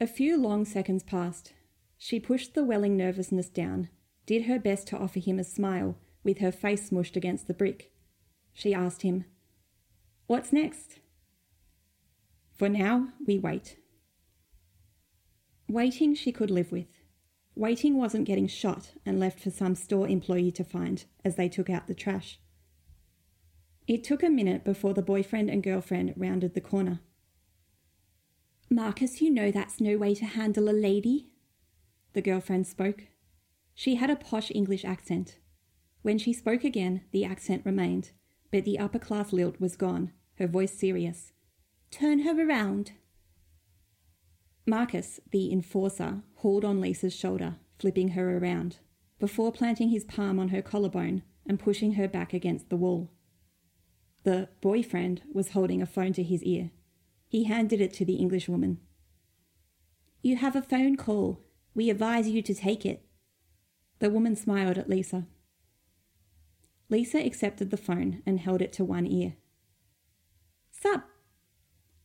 A 0.00 0.08
few 0.08 0.36
long 0.36 0.64
seconds 0.64 1.04
passed. 1.04 1.52
She 1.98 2.18
pushed 2.18 2.54
the 2.54 2.64
welling 2.64 2.96
nervousness 2.96 3.48
down, 3.48 3.90
did 4.26 4.46
her 4.46 4.58
best 4.58 4.88
to 4.88 4.98
offer 4.98 5.20
him 5.20 5.38
a 5.38 5.44
smile, 5.44 5.96
with 6.24 6.38
her 6.38 6.50
face 6.50 6.90
smushed 6.90 7.14
against 7.14 7.46
the 7.46 7.54
brick 7.54 7.92
she 8.58 8.74
asked 8.74 9.02
him. 9.02 9.24
What's 10.26 10.52
next? 10.52 10.98
For 12.56 12.68
now, 12.68 13.10
we 13.24 13.38
wait. 13.38 13.76
Waiting 15.68 16.12
she 16.16 16.32
could 16.32 16.50
live 16.50 16.72
with. 16.72 16.88
Waiting 17.54 17.96
wasn't 17.96 18.24
getting 18.24 18.48
shot 18.48 18.90
and 19.06 19.20
left 19.20 19.38
for 19.38 19.50
some 19.50 19.76
store 19.76 20.08
employee 20.08 20.50
to 20.50 20.64
find 20.64 21.04
as 21.24 21.36
they 21.36 21.48
took 21.48 21.70
out 21.70 21.86
the 21.86 21.94
trash. 21.94 22.40
It 23.86 24.02
took 24.02 24.24
a 24.24 24.28
minute 24.28 24.64
before 24.64 24.92
the 24.92 25.02
boyfriend 25.02 25.48
and 25.48 25.62
girlfriend 25.62 26.14
rounded 26.16 26.54
the 26.54 26.60
corner. 26.60 26.98
Marcus, 28.68 29.20
you 29.20 29.30
know 29.30 29.52
that's 29.52 29.80
no 29.80 29.96
way 29.96 30.16
to 30.16 30.24
handle 30.24 30.68
a 30.68 30.72
lady, 30.72 31.28
the 32.12 32.22
girlfriend 32.22 32.66
spoke. 32.66 33.04
She 33.76 33.94
had 33.94 34.10
a 34.10 34.16
posh 34.16 34.50
English 34.52 34.84
accent. 34.84 35.38
When 36.02 36.18
she 36.18 36.32
spoke 36.32 36.64
again, 36.64 37.02
the 37.12 37.24
accent 37.24 37.62
remained 37.64 38.10
but 38.50 38.64
the 38.64 38.78
upper 38.78 38.98
class 38.98 39.32
lilt 39.32 39.60
was 39.60 39.76
gone, 39.76 40.12
her 40.36 40.46
voice 40.46 40.72
serious. 40.72 41.32
Turn 41.90 42.20
her 42.20 42.32
around. 42.32 42.92
Marcus, 44.66 45.20
the 45.30 45.52
enforcer, 45.52 46.22
hauled 46.36 46.64
on 46.64 46.80
Lisa's 46.80 47.14
shoulder, 47.14 47.56
flipping 47.78 48.08
her 48.08 48.36
around, 48.36 48.78
before 49.18 49.50
planting 49.50 49.88
his 49.88 50.04
palm 50.04 50.38
on 50.38 50.48
her 50.48 50.62
collarbone 50.62 51.22
and 51.46 51.58
pushing 51.58 51.94
her 51.94 52.06
back 52.06 52.34
against 52.34 52.68
the 52.68 52.76
wall. 52.76 53.10
The 54.24 54.48
boyfriend 54.60 55.22
was 55.32 55.50
holding 55.50 55.80
a 55.80 55.86
phone 55.86 56.12
to 56.14 56.22
his 56.22 56.42
ear. 56.42 56.70
He 57.28 57.44
handed 57.44 57.80
it 57.80 57.94
to 57.94 58.04
the 58.04 58.16
Englishwoman. 58.16 58.78
You 60.22 60.36
have 60.36 60.56
a 60.56 60.62
phone 60.62 60.96
call. 60.96 61.40
We 61.74 61.88
advise 61.88 62.28
you 62.28 62.42
to 62.42 62.54
take 62.54 62.84
it. 62.84 63.06
The 64.00 64.10
woman 64.10 64.36
smiled 64.36 64.76
at 64.76 64.88
Lisa. 64.88 65.26
Lisa 66.90 67.18
accepted 67.18 67.70
the 67.70 67.76
phone 67.76 68.22
and 68.24 68.40
held 68.40 68.62
it 68.62 68.72
to 68.74 68.84
one 68.84 69.06
ear. 69.06 69.34
Sup? 70.70 71.08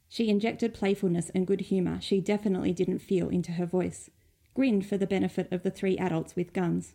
She 0.09 0.29
injected 0.29 0.73
playfulness 0.73 1.31
and 1.33 1.47
good 1.47 1.61
humour 1.61 1.99
she 2.01 2.21
definitely 2.21 2.73
didn't 2.73 2.99
feel 2.99 3.29
into 3.29 3.53
her 3.53 3.65
voice, 3.65 4.09
grinned 4.53 4.85
for 4.85 4.97
the 4.97 5.07
benefit 5.07 5.51
of 5.51 5.63
the 5.63 5.71
three 5.71 5.97
adults 5.97 6.35
with 6.35 6.53
guns. 6.53 6.93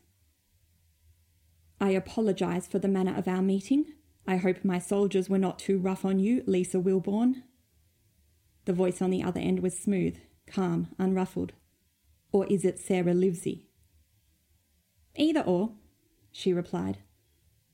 I 1.80 1.90
apologise 1.90 2.66
for 2.66 2.78
the 2.78 2.88
manner 2.88 3.16
of 3.16 3.28
our 3.28 3.42
meeting. 3.42 3.86
I 4.26 4.36
hope 4.36 4.64
my 4.64 4.78
soldiers 4.78 5.30
were 5.30 5.38
not 5.38 5.58
too 5.58 5.78
rough 5.78 6.04
on 6.04 6.18
you, 6.18 6.42
Lisa 6.46 6.78
Wilbourn. 6.78 7.42
The 8.66 8.72
voice 8.72 9.00
on 9.00 9.10
the 9.10 9.22
other 9.22 9.40
end 9.40 9.60
was 9.60 9.78
smooth, 9.78 10.18
calm, 10.46 10.88
unruffled. 10.98 11.52
Or 12.30 12.46
is 12.46 12.64
it 12.64 12.78
Sarah 12.78 13.14
Livsey? 13.14 13.66
Either 15.16 15.40
or, 15.40 15.72
she 16.30 16.52
replied. 16.52 16.98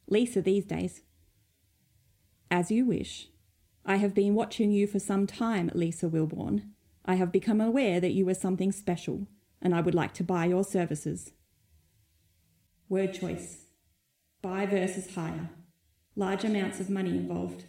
Lisa 0.09 0.43
these 0.43 0.65
days. 0.65 1.03
As 2.51 2.71
you 2.71 2.87
wish. 2.87 3.29
I 3.87 3.97
have 3.97 4.15
been 4.15 4.35
watching 4.35 4.71
you 4.71 4.87
for 4.87 4.99
some 4.99 5.27
time, 5.27 5.71
Lisa 5.75 6.09
Wilbourn. 6.09 6.71
I 7.05 7.17
have 7.17 7.31
become 7.31 7.61
aware 7.61 8.01
that 8.01 8.13
you 8.13 8.27
are 8.31 8.35
something 8.35 8.73
special, 8.73 9.27
and 9.61 9.75
I 9.75 9.83
would 9.83 9.95
like 9.95 10.15
to 10.15 10.25
buy 10.25 10.47
your 10.47 10.65
services. 10.65 11.33
Word 12.89 13.13
choice. 13.13 13.65
Buy 14.41 14.65
versus 14.67 15.15
hire. 15.15 15.51
Large 16.17 16.45
amounts 16.45 16.81
of 16.81 16.89
money 16.89 17.11
involved. 17.11 17.65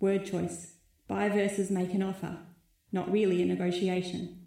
Word 0.00 0.24
choice. 0.24 0.74
Buy 1.08 1.28
versus 1.28 1.70
make 1.70 1.92
an 1.92 2.02
offer. 2.02 2.38
Not 2.90 3.10
really 3.12 3.42
a 3.42 3.46
negotiation. 3.46 4.46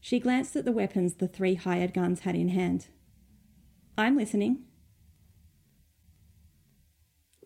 She 0.00 0.20
glanced 0.20 0.56
at 0.56 0.64
the 0.64 0.72
weapons 0.72 1.14
the 1.14 1.28
three 1.28 1.54
hired 1.54 1.92
guns 1.92 2.20
had 2.20 2.34
in 2.34 2.48
hand. 2.48 2.88
I'm 3.98 4.16
listening. 4.16 4.64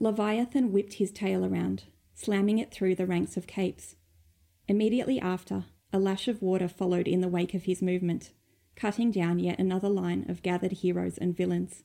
Leviathan 0.04 0.70
whipped 0.70 0.94
his 0.94 1.10
tail 1.10 1.46
around, 1.46 1.84
slamming 2.12 2.58
it 2.58 2.70
through 2.70 2.94
the 2.94 3.06
ranks 3.06 3.38
of 3.38 3.46
capes. 3.46 3.96
Immediately 4.68 5.18
after, 5.18 5.64
a 5.94 5.98
lash 5.98 6.28
of 6.28 6.42
water 6.42 6.68
followed 6.68 7.08
in 7.08 7.22
the 7.22 7.28
wake 7.28 7.54
of 7.54 7.62
his 7.62 7.80
movement, 7.80 8.30
cutting 8.76 9.10
down 9.10 9.38
yet 9.38 9.58
another 9.58 9.88
line 9.88 10.26
of 10.28 10.42
gathered 10.42 10.72
heroes 10.72 11.16
and 11.16 11.34
villains. 11.34 11.84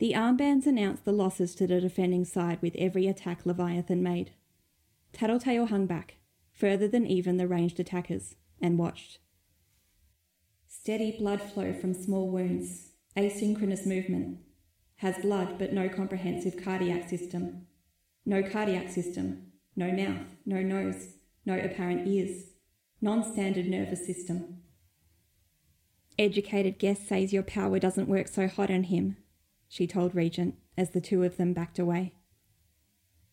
The 0.00 0.12
armbands 0.12 0.66
announced 0.66 1.06
the 1.06 1.12
losses 1.12 1.54
to 1.54 1.66
the 1.66 1.80
defending 1.80 2.26
side 2.26 2.60
with 2.60 2.76
every 2.76 3.06
attack 3.06 3.46
Leviathan 3.46 4.02
made. 4.02 4.32
Tattletale 5.14 5.66
hung 5.66 5.86
back, 5.86 6.16
further 6.52 6.86
than 6.86 7.06
even 7.06 7.38
the 7.38 7.48
ranged 7.48 7.80
attackers, 7.80 8.36
and 8.60 8.78
watched. 8.78 9.18
Steady 10.68 11.16
blood 11.18 11.40
flow 11.40 11.72
from 11.72 11.94
small 11.94 12.28
wounds, 12.28 12.90
asynchronous 13.16 13.86
movement, 13.86 14.40
has 15.00 15.16
blood 15.18 15.58
but 15.58 15.72
no 15.72 15.88
comprehensive 15.88 16.62
cardiac 16.62 17.08
system. 17.08 17.66
No 18.26 18.42
cardiac 18.42 18.90
system, 18.90 19.46
no 19.74 19.90
mouth, 19.90 20.26
no 20.44 20.60
nose, 20.60 21.14
no 21.46 21.58
apparent 21.58 22.06
ears, 22.06 22.50
non 23.00 23.24
standard 23.24 23.66
nervous 23.66 24.06
system. 24.06 24.58
educated 26.18 26.78
guess 26.78 27.00
says 27.00 27.32
your 27.32 27.42
power 27.42 27.78
doesn't 27.78 28.08
work 28.08 28.28
so 28.28 28.46
hot 28.46 28.70
on 28.70 28.84
him, 28.84 29.16
she 29.68 29.86
told 29.86 30.14
Regent 30.14 30.56
as 30.76 30.90
the 30.90 31.00
two 31.00 31.22
of 31.22 31.38
them 31.38 31.54
backed 31.54 31.78
away. 31.78 32.12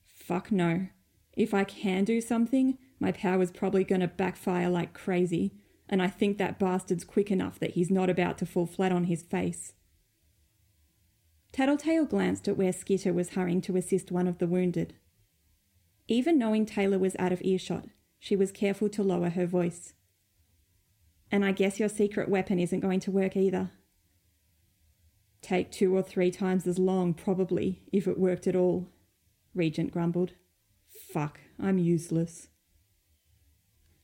Fuck 0.06 0.53
no. 0.53 0.88
If 1.34 1.53
I 1.53 1.65
can 1.65 2.06
do 2.06 2.21
something, 2.21 2.77
my 2.97 3.12
power's 3.12 3.51
probably 3.51 3.84
to 3.84 4.08
backfire 4.08 4.69
like 4.69 4.93
crazy, 4.93 5.53
and 5.89 6.01
I 6.01 6.08
think 6.08 6.38
that 6.38 6.60
bastard's 6.60 7.03
quick 7.03 7.30
enough 7.30 7.60
that 7.60 7.71
he's 7.71 7.91
not 7.91 8.10
about 8.10 8.38
to 8.38 8.45
fall 8.45 8.65
flat 8.65 8.93
on 8.93 9.03
his 9.03 9.21
face. 9.21 9.73
Tattletale 11.58 12.06
glanced 12.06 12.48
at 12.48 12.56
where 12.56 12.72
Skitter 12.72 13.12
was 13.12 13.32
hurrying 13.32 13.62
to 13.62 13.78
assist 13.78 14.12
one 14.12 14.28
of 14.28 14.38
the 14.38 14.46
wounded. 14.46 14.93
Even 16.08 16.38
knowing 16.38 16.67
Taylor 16.67 17.00
was 17.00 17.15
out 17.17 17.32
of 17.32 17.41
earshot, 17.41 17.86
she 18.20 18.36
was 18.36 18.52
careful 18.52 18.89
to 18.89 19.02
lower 19.02 19.32
her 19.32 19.48
voice. 19.48 19.96
And 21.32 21.43
I 21.43 21.54
guess 21.54 21.80
your 21.80 21.89
secret 21.89 22.30
weapon 22.30 22.60
isn't 22.60 22.82
going 22.82 23.00
to 23.00 23.12
work 23.12 23.36
either. 23.36 23.72
Take 25.41 25.72
two 25.72 25.98
or 25.98 26.04
three 26.04 26.30
times 26.30 26.67
as 26.67 26.78
long, 26.78 27.15
probably, 27.15 27.82
if 27.91 28.08
it 28.08 28.20
worked 28.20 28.46
at 28.46 28.56
all, 28.56 28.89
Regent 29.56 29.91
grumbled. 29.91 30.34
Fuck, 31.12 31.39
I'm 31.60 31.80
useless. 31.80 32.50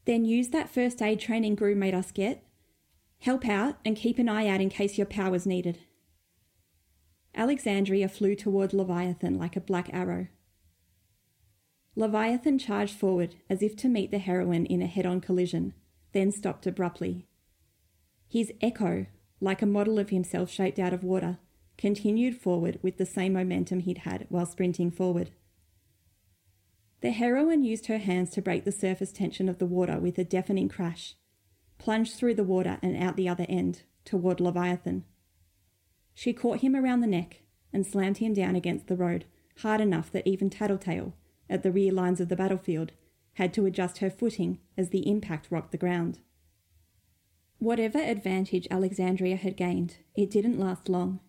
Then 0.05 0.25
use 0.25 0.49
that 0.49 0.71
first 0.71 1.03
aid 1.03 1.19
training 1.19 1.53
Grue 1.53 1.75
made 1.75 1.93
us 1.93 2.11
get. 2.11 2.43
Help 3.19 3.47
out 3.47 3.75
and 3.85 3.95
keep 3.95 4.17
an 4.17 4.27
eye 4.27 4.47
out 4.47 4.59
in 4.59 4.69
case 4.69 4.97
your 4.97 5.05
power's 5.05 5.45
needed. 5.45 5.77
Alexandria 7.35 8.07
flew 8.07 8.35
toward 8.35 8.73
Leviathan 8.73 9.37
like 9.37 9.55
a 9.55 9.61
black 9.61 9.89
arrow. 9.91 10.27
Leviathan 11.95 12.57
charged 12.57 12.95
forward 12.95 13.35
as 13.49 13.61
if 13.61 13.75
to 13.75 13.87
meet 13.87 14.11
the 14.11 14.19
heroine 14.19 14.65
in 14.65 14.81
a 14.81 14.87
head 14.87 15.05
on 15.05 15.21
collision, 15.21 15.73
then 16.11 16.31
stopped 16.31 16.65
abruptly. 16.65 17.27
His 18.27 18.51
echo, 18.61 19.05
like 19.39 19.61
a 19.61 19.67
model 19.67 19.99
of 19.99 20.09
himself 20.09 20.49
shaped 20.49 20.79
out 20.79 20.93
of 20.93 21.03
water, 21.03 21.37
continued 21.77 22.39
forward 22.39 22.79
with 22.81 22.97
the 22.97 23.05
same 23.05 23.33
momentum 23.33 23.79
he'd 23.79 23.99
had 23.99 24.25
while 24.29 24.45
sprinting 24.45 24.91
forward. 24.91 25.31
The 27.01 27.11
heroine 27.11 27.63
used 27.63 27.87
her 27.87 27.97
hands 27.97 28.29
to 28.31 28.41
break 28.41 28.63
the 28.63 28.71
surface 28.71 29.11
tension 29.11 29.49
of 29.49 29.57
the 29.57 29.65
water 29.65 29.99
with 29.99 30.17
a 30.17 30.23
deafening 30.23 30.69
crash, 30.69 31.15
plunged 31.77 32.13
through 32.13 32.35
the 32.35 32.43
water 32.43 32.79
and 32.81 32.95
out 32.95 33.17
the 33.17 33.27
other 33.27 33.45
end, 33.49 33.83
toward 34.05 34.39
Leviathan. 34.39 35.03
She 36.13 36.33
caught 36.33 36.61
him 36.61 36.75
around 36.75 37.01
the 37.01 37.07
neck 37.07 37.41
and 37.71 37.85
slammed 37.85 38.17
him 38.17 38.33
down 38.33 38.55
against 38.55 38.87
the 38.87 38.95
road, 38.95 39.25
hard 39.57 39.81
enough 39.81 40.11
that 40.11 40.27
even 40.27 40.49
Tattletale, 40.49 41.13
at 41.49 41.63
the 41.63 41.71
rear 41.71 41.91
lines 41.91 42.21
of 42.21 42.29
the 42.29 42.35
battlefield, 42.35 42.91
had 43.33 43.53
to 43.53 43.65
adjust 43.65 43.97
her 43.97 44.09
footing 44.09 44.59
as 44.77 44.89
the 44.89 45.09
impact 45.09 45.47
rocked 45.49 45.71
the 45.71 45.77
ground. 45.77 46.19
Whatever 47.57 47.97
advantage 47.97 48.67
Alexandria 48.69 49.37
had 49.37 49.57
gained, 49.57 49.97
it 50.15 50.29
didn't 50.29 50.59
last 50.59 50.89
long. 50.89 51.19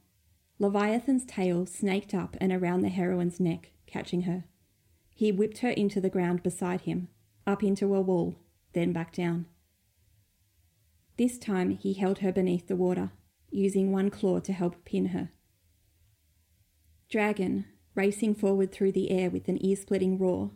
Leviathan's 0.58 1.24
tail 1.24 1.66
snaked 1.66 2.14
up 2.14 2.36
and 2.40 2.52
around 2.52 2.80
the 2.80 2.88
heroine's 2.88 3.40
neck, 3.40 3.70
catching 3.86 4.22
her. 4.22 4.44
He 5.14 5.32
whipped 5.32 5.58
her 5.58 5.70
into 5.70 6.00
the 6.00 6.10
ground 6.10 6.42
beside 6.42 6.82
him, 6.82 7.08
up 7.46 7.62
into 7.62 7.94
a 7.94 8.00
wall, 8.00 8.36
then 8.72 8.92
back 8.92 9.12
down. 9.12 9.46
This 11.16 11.38
time 11.38 11.70
he 11.70 11.94
held 11.94 12.18
her 12.18 12.32
beneath 12.32 12.66
the 12.66 12.76
water, 12.76 13.12
using 13.54 13.92
one 13.92 14.10
claw 14.10 14.40
to 14.40 14.52
help 14.52 14.84
pin 14.84 15.06
her. 15.06 15.30
Dragon, 17.08 17.66
racing 17.94 18.34
forward 18.34 18.72
through 18.72 18.92
the 18.92 19.10
air 19.10 19.30
with 19.30 19.48
an 19.48 19.64
ear 19.64 19.76
splitting 19.76 20.18
roar, 20.18 20.50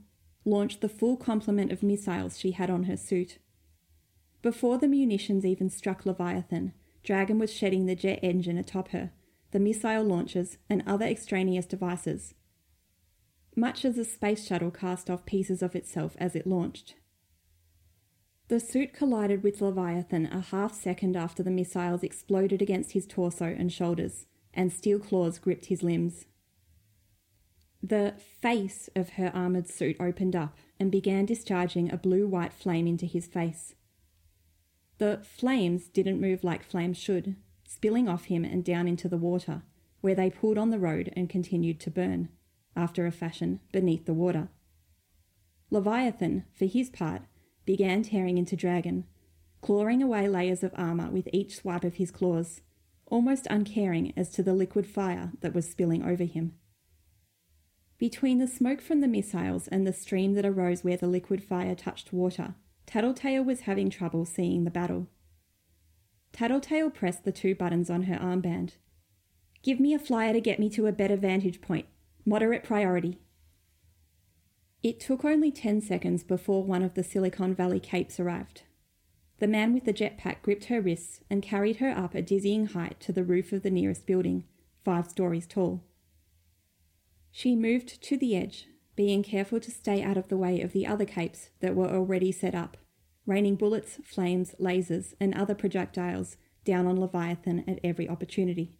launched 0.44 0.80
the 0.80 0.88
full 0.88 1.16
complement 1.16 1.70
of 1.70 1.82
missiles 1.82 2.38
she 2.38 2.52
had 2.52 2.70
on 2.70 2.84
her 2.84 2.96
suit. 2.96 3.38
Before 4.42 4.78
the 4.78 4.88
munitions 4.88 5.44
even 5.44 5.70
struck 5.70 6.04
Leviathan, 6.04 6.72
Dragon 7.04 7.38
was 7.38 7.52
shedding 7.52 7.86
the 7.86 7.94
jet 7.94 8.18
engine 8.22 8.58
atop 8.58 8.88
her, 8.88 9.12
the 9.52 9.60
missile 9.60 10.04
launchers, 10.04 10.58
and 10.68 10.82
other 10.86 11.06
extraneous 11.06 11.66
devices, 11.66 12.34
much 13.56 13.84
as 13.84 13.98
a 13.98 14.04
space 14.04 14.46
shuttle 14.46 14.70
cast 14.70 15.10
off 15.10 15.26
pieces 15.26 15.62
of 15.62 15.74
itself 15.74 16.16
as 16.18 16.36
it 16.36 16.46
launched. 16.46 16.94
The 18.48 18.60
suit 18.60 18.94
collided 18.94 19.42
with 19.42 19.60
Leviathan 19.60 20.26
a 20.26 20.40
half 20.40 20.74
second 20.74 21.16
after 21.16 21.42
the 21.42 21.50
missiles 21.50 22.02
exploded 22.02 22.62
against 22.62 22.92
his 22.92 23.06
torso 23.06 23.44
and 23.44 23.70
shoulders, 23.70 24.26
and 24.54 24.72
steel 24.72 24.98
claws 24.98 25.38
gripped 25.38 25.66
his 25.66 25.82
limbs. 25.82 26.24
The 27.82 28.14
face 28.40 28.88
of 28.96 29.10
her 29.10 29.30
armoured 29.34 29.68
suit 29.68 29.96
opened 30.00 30.34
up 30.34 30.56
and 30.80 30.90
began 30.90 31.26
discharging 31.26 31.92
a 31.92 31.98
blue 31.98 32.26
white 32.26 32.54
flame 32.54 32.86
into 32.86 33.04
his 33.04 33.26
face. 33.26 33.74
The 34.96 35.20
flames 35.22 35.88
didn't 35.88 36.20
move 36.20 36.42
like 36.42 36.64
flames 36.64 36.96
should, 36.96 37.36
spilling 37.68 38.08
off 38.08 38.24
him 38.24 38.44
and 38.44 38.64
down 38.64 38.88
into 38.88 39.08
the 39.08 39.18
water, 39.18 39.62
where 40.00 40.14
they 40.14 40.30
pulled 40.30 40.58
on 40.58 40.70
the 40.70 40.78
road 40.78 41.12
and 41.14 41.28
continued 41.28 41.80
to 41.80 41.90
burn 41.90 42.30
after 42.74 43.06
a 43.06 43.12
fashion, 43.12 43.60
beneath 43.72 44.06
the 44.06 44.14
water. 44.14 44.48
Leviathan, 45.70 46.44
for 46.52 46.64
his 46.64 46.88
part, 46.88 47.22
began 47.68 48.02
tearing 48.02 48.38
into 48.38 48.56
Dragon, 48.56 49.04
clawing 49.60 50.02
away 50.02 50.26
layers 50.26 50.64
of 50.64 50.72
armour 50.74 51.10
with 51.10 51.28
each 51.34 51.54
swipe 51.54 51.84
of 51.84 51.96
his 51.96 52.10
claws, 52.10 52.62
almost 53.04 53.46
uncaring 53.50 54.10
as 54.16 54.30
to 54.30 54.42
the 54.42 54.54
liquid 54.54 54.86
fire 54.86 55.32
that 55.42 55.52
was 55.52 55.68
spilling 55.68 56.02
over 56.02 56.24
him. 56.24 56.54
Between 57.98 58.38
the 58.38 58.46
smoke 58.46 58.80
from 58.80 59.02
the 59.02 59.06
missiles 59.06 59.68
and 59.68 59.86
the 59.86 59.92
stream 59.92 60.32
that 60.32 60.46
arose 60.46 60.82
where 60.82 60.96
the 60.96 61.06
liquid 61.06 61.44
fire 61.44 61.74
touched 61.74 62.10
water, 62.10 62.54
Tattletale 62.86 63.44
was 63.44 63.60
having 63.60 63.90
trouble 63.90 64.24
seeing 64.24 64.64
the 64.64 64.70
battle. 64.70 65.06
Tattletale 66.32 66.88
pressed 66.88 67.24
the 67.24 67.32
two 67.32 67.54
buttons 67.54 67.90
on 67.90 68.04
her 68.04 68.16
armband. 68.16 68.76
Give 69.62 69.78
me 69.78 69.92
a 69.92 69.98
flyer 69.98 70.32
to 70.32 70.40
get 70.40 70.58
me 70.58 70.70
to 70.70 70.86
a 70.86 70.92
better 70.92 71.16
vantage 71.16 71.60
point, 71.60 71.84
Moderate 72.24 72.64
priority. 72.64 73.18
It 74.82 75.00
took 75.00 75.24
only 75.24 75.50
10 75.50 75.80
seconds 75.80 76.22
before 76.22 76.62
one 76.62 76.82
of 76.82 76.94
the 76.94 77.02
Silicon 77.02 77.54
Valley 77.54 77.80
capes 77.80 78.20
arrived. 78.20 78.62
The 79.40 79.48
man 79.48 79.72
with 79.72 79.84
the 79.84 79.92
jetpack 79.92 80.42
gripped 80.42 80.66
her 80.66 80.80
wrists 80.80 81.20
and 81.28 81.42
carried 81.42 81.76
her 81.76 81.90
up 81.90 82.14
a 82.14 82.22
dizzying 82.22 82.66
height 82.66 82.98
to 83.00 83.12
the 83.12 83.24
roof 83.24 83.52
of 83.52 83.62
the 83.62 83.70
nearest 83.70 84.06
building, 84.06 84.44
five 84.84 85.08
stories 85.08 85.46
tall. 85.46 85.82
She 87.30 87.54
moved 87.54 88.02
to 88.02 88.16
the 88.16 88.36
edge, 88.36 88.68
being 88.96 89.22
careful 89.22 89.60
to 89.60 89.70
stay 89.70 90.02
out 90.02 90.16
of 90.16 90.28
the 90.28 90.36
way 90.36 90.60
of 90.60 90.72
the 90.72 90.86
other 90.86 91.04
capes 91.04 91.50
that 91.60 91.76
were 91.76 91.88
already 91.88 92.32
set 92.32 92.54
up, 92.54 92.76
raining 93.26 93.54
bullets, 93.54 93.98
flames, 94.04 94.54
lasers, 94.60 95.14
and 95.20 95.34
other 95.34 95.54
projectiles 95.54 96.36
down 96.64 96.86
on 96.86 96.98
Leviathan 96.98 97.64
at 97.68 97.78
every 97.84 98.08
opportunity. 98.08 98.72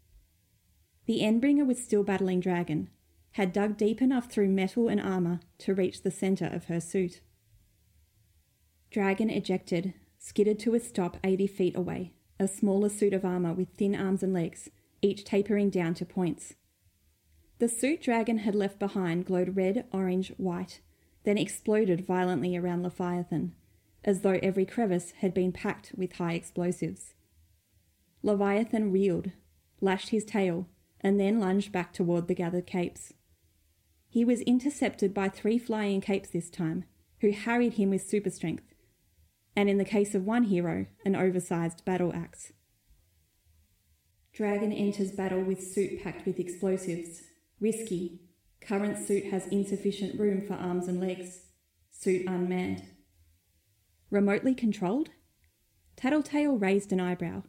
The 1.07 1.21
Endbringer 1.21 1.67
was 1.67 1.83
still 1.83 2.03
battling 2.03 2.41
Dragon, 2.41 2.91
had 3.33 3.53
dug 3.53 3.77
deep 3.77 4.03
enough 4.03 4.31
through 4.31 4.49
metal 4.49 4.89
and 4.89 5.01
armour 5.01 5.41
to 5.59 5.75
reach 5.75 6.03
the 6.03 6.11
centre 6.11 6.47
of 6.47 6.65
her 6.65 6.81
suit. 6.81 7.21
Dragon 8.91 9.31
ejected, 9.31 9.95
skidded 10.19 10.59
to 10.61 10.75
a 10.75 10.81
stop 10.81 11.19
80 11.23 11.47
feet 11.47 11.77
away, 11.77 12.13
a 12.41 12.49
smaller 12.49 12.89
suit 12.89 13.13
of 13.13 13.25
armour 13.25 13.53
with 13.53 13.69
thin 13.71 13.95
arms 13.95 14.23
and 14.23 14.33
legs, 14.33 14.71
each 15.03 15.25
tapering 15.25 15.71
down 15.71 15.95
to 15.95 16.05
points. 16.05 16.55
The 17.59 17.69
suit 17.69 18.01
Dragon 18.03 18.39
had 18.39 18.55
left 18.55 18.79
behind 18.79 19.27
glowed 19.27 19.57
red, 19.57 19.85
orange, 19.93 20.33
white, 20.37 20.81
then 21.25 21.37
exploded 21.39 22.07
violently 22.07 22.57
around 22.57 22.83
Leviathan, 22.83 23.55
as 24.05 24.21
though 24.21 24.39
every 24.43 24.65
crevice 24.65 25.13
had 25.19 25.35
been 25.35 25.53
packed 25.53 25.93
with 25.97 26.15
high 26.15 26.35
explosives. 26.35 27.15
Leviathan 28.23 28.93
reeled, 28.93 29.33
lashed 29.81 30.11
his 30.11 30.25
tail, 30.25 30.67
and 31.01 31.21
then 31.21 31.41
lunged 31.41 31.73
back 31.73 31.93
toward 31.93 32.27
the 32.27 32.35
gathered 32.35 32.67
capes. 32.67 33.13
He 34.19 34.25
was 34.25 34.41
intercepted 34.41 35.15
by 35.15 35.29
three 35.29 35.59
flying 35.59 36.01
capes 36.01 36.31
this 36.31 36.51
time, 36.51 36.87
who 37.21 37.31
harried 37.31 37.75
him 37.75 37.91
with 37.91 38.03
super 38.03 38.31
strength, 38.31 38.75
and 39.55 39.71
in 39.71 39.79
the 39.79 39.85
case 39.85 40.13
of 40.13 40.27
one 40.27 40.43
hero, 40.43 40.87
an 41.05 41.15
oversized 41.15 41.85
battle 41.85 42.13
axe. 42.13 42.53
Dragon 44.33 44.73
enters 44.73 45.13
battle 45.13 45.41
with 45.41 45.63
suit 45.63 46.03
packed 46.03 46.27
with 46.27 46.41
explosives. 46.41 47.23
Risky. 47.61 48.19
Current 48.61 48.99
suit 48.99 49.27
has 49.27 49.47
insufficient 49.53 50.19
room 50.19 50.45
for 50.45 50.55
arms 50.55 50.89
and 50.89 51.01
legs. 51.01 51.43
Suit 51.93 52.27
unmanned. 52.27 52.83
Remotely 54.11 54.53
controlled? 54.53 55.11
Tattletale 55.95 56.57
raised 56.59 56.93
an 56.93 56.99
eyebrow. 56.99 57.45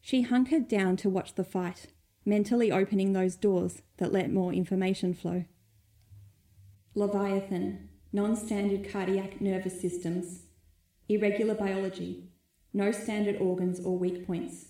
She 0.00 0.22
hunkered 0.22 0.68
down 0.68 0.96
to 0.98 1.10
watch 1.10 1.34
the 1.34 1.42
fight, 1.42 1.88
mentally 2.24 2.70
opening 2.70 3.14
those 3.14 3.34
doors 3.34 3.82
that 3.96 4.12
let 4.12 4.30
more 4.30 4.52
information 4.52 5.12
flow. 5.12 5.46
Leviathan, 6.94 7.88
non 8.12 8.36
standard 8.36 8.90
cardiac 8.90 9.40
nervous 9.40 9.80
systems, 9.80 10.42
irregular 11.08 11.54
biology, 11.54 12.28
no 12.72 12.92
standard 12.92 13.36
organs 13.36 13.80
or 13.84 13.98
weak 13.98 14.26
points, 14.26 14.66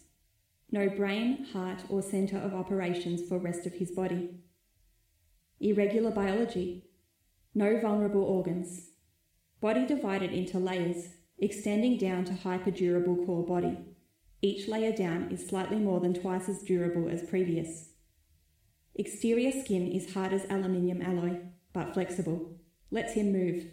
no 0.71 0.89
brain, 0.89 1.45
heart, 1.53 1.83
or 1.89 2.01
centre 2.01 2.39
of 2.39 2.55
operations 2.55 3.21
for 3.29 3.39
rest 3.39 3.67
of 3.67 3.75
his 3.75 3.91
body. 3.91 4.31
Irregular 5.61 6.11
biology, 6.11 6.85
no 7.55 7.79
vulnerable 7.81 8.23
organs, 8.23 8.91
body 9.61 9.85
divided 9.85 10.33
into 10.33 10.59
layers, 10.59 11.09
extending 11.39 11.99
down 11.99 12.25
to 12.25 12.33
hyperdurable 12.33 13.27
core 13.27 13.45
body, 13.45 13.79
Each 14.45 14.67
layer 14.67 14.91
down 14.91 15.31
is 15.31 15.47
slightly 15.47 15.77
more 15.77 16.01
than 16.01 16.15
twice 16.15 16.49
as 16.49 16.63
durable 16.63 17.09
as 17.09 17.23
previous. 17.23 17.91
Exterior 18.97 19.53
skin 19.53 19.87
is 19.91 20.15
hard 20.15 20.33
as 20.33 20.45
aluminium 20.51 21.01
alloy, 21.01 21.39
but 21.73 21.95
flexible. 21.95 22.57
Lets 22.91 23.15
him 23.15 23.33
move. 23.33 23.67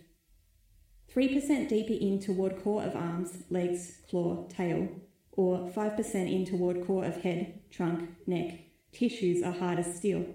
3% 1.14 1.68
deeper 1.68 1.94
in 1.94 2.20
toward 2.20 2.62
core 2.64 2.84
of 2.84 2.96
arms, 2.96 3.44
legs, 3.50 3.98
claw, 4.10 4.48
tail, 4.48 4.90
or 5.32 5.70
5% 5.70 6.16
in 6.16 6.46
toward 6.46 6.86
core 6.86 7.06
of 7.06 7.22
head, 7.22 7.62
trunk, 7.72 8.10
neck. 8.28 8.60
Tissues 8.92 9.44
are 9.44 9.52
hard 9.52 9.80
as 9.80 9.96
steel. 9.96 10.26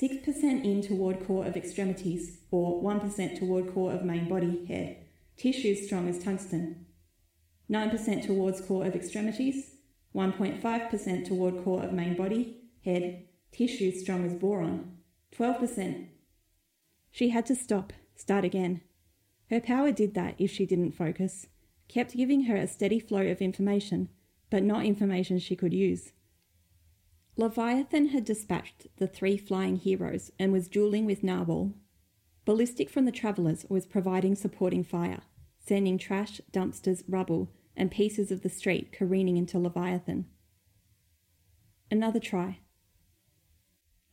6% 0.00 0.64
in 0.64 0.82
toward 0.82 1.26
core 1.26 1.46
of 1.46 1.56
extremities, 1.56 2.38
or 2.50 2.82
1% 2.82 3.38
toward 3.38 3.72
core 3.74 3.92
of 3.92 4.04
main 4.04 4.28
body, 4.28 4.64
head. 4.66 5.04
Tissues 5.36 5.86
strong 5.86 6.08
as 6.08 6.22
tungsten. 6.22 6.86
9% 7.70 8.26
towards 8.26 8.60
core 8.60 8.86
of 8.86 8.94
extremities, 8.94 9.76
1.5% 10.14 11.26
toward 11.26 11.64
core 11.64 11.84
of 11.84 11.92
main 11.92 12.16
body, 12.16 12.56
head, 12.84 13.26
tissues 13.52 14.00
strong 14.00 14.24
as 14.24 14.34
boron. 14.34 14.97
12%. 15.36 16.08
She 17.10 17.30
had 17.30 17.46
to 17.46 17.54
stop, 17.54 17.92
start 18.16 18.44
again. 18.44 18.82
Her 19.50 19.60
power 19.60 19.92
did 19.92 20.14
that 20.14 20.34
if 20.38 20.50
she 20.50 20.66
didn't 20.66 20.92
focus, 20.92 21.46
kept 21.88 22.16
giving 22.16 22.44
her 22.44 22.56
a 22.56 22.66
steady 22.66 23.00
flow 23.00 23.26
of 23.26 23.40
information, 23.40 24.08
but 24.50 24.62
not 24.62 24.84
information 24.84 25.38
she 25.38 25.56
could 25.56 25.72
use. 25.72 26.12
Leviathan 27.36 28.08
had 28.08 28.24
dispatched 28.24 28.88
the 28.96 29.06
three 29.06 29.36
flying 29.36 29.76
heroes 29.76 30.32
and 30.38 30.52
was 30.52 30.68
dueling 30.68 31.06
with 31.06 31.22
Narwhal. 31.22 31.72
Ballistic 32.44 32.90
from 32.90 33.04
the 33.04 33.12
Travellers 33.12 33.64
was 33.68 33.86
providing 33.86 34.34
supporting 34.34 34.82
fire, 34.82 35.20
sending 35.64 35.98
trash, 35.98 36.40
dumpsters, 36.52 37.04
rubble, 37.08 37.52
and 37.76 37.90
pieces 37.90 38.32
of 38.32 38.42
the 38.42 38.48
street 38.48 38.92
careening 38.92 39.36
into 39.36 39.58
Leviathan. 39.58 40.26
Another 41.90 42.18
try. 42.18 42.58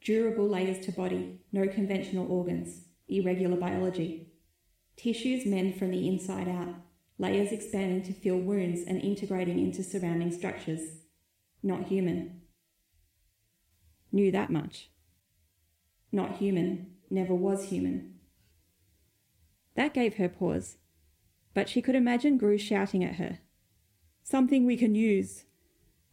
Durable 0.05 0.47
layers 0.47 0.85
to 0.85 0.91
body, 0.91 1.39
no 1.51 1.67
conventional 1.67 2.31
organs, 2.31 2.83
irregular 3.09 3.57
biology. 3.57 4.29
Tissues 4.97 5.47
mend 5.47 5.79
from 5.79 5.89
the 5.89 6.07
inside 6.07 6.47
out, 6.47 6.75
layers 7.17 7.51
expanding 7.51 8.03
to 8.03 8.13
fill 8.13 8.37
wounds 8.37 8.83
and 8.85 9.01
integrating 9.01 9.57
into 9.57 9.81
surrounding 9.81 10.31
structures. 10.31 10.81
Not 11.63 11.87
human. 11.87 12.41
Knew 14.11 14.31
that 14.31 14.51
much. 14.51 14.91
Not 16.11 16.37
human, 16.37 16.97
never 17.09 17.33
was 17.33 17.69
human. 17.69 18.13
That 19.75 19.95
gave 19.95 20.17
her 20.17 20.29
pause, 20.29 20.77
but 21.55 21.67
she 21.67 21.81
could 21.81 21.95
imagine 21.95 22.37
Grue 22.37 22.59
shouting 22.59 23.03
at 23.03 23.15
her. 23.15 23.39
Something 24.21 24.67
we 24.67 24.77
can 24.77 24.93
use. 24.93 25.45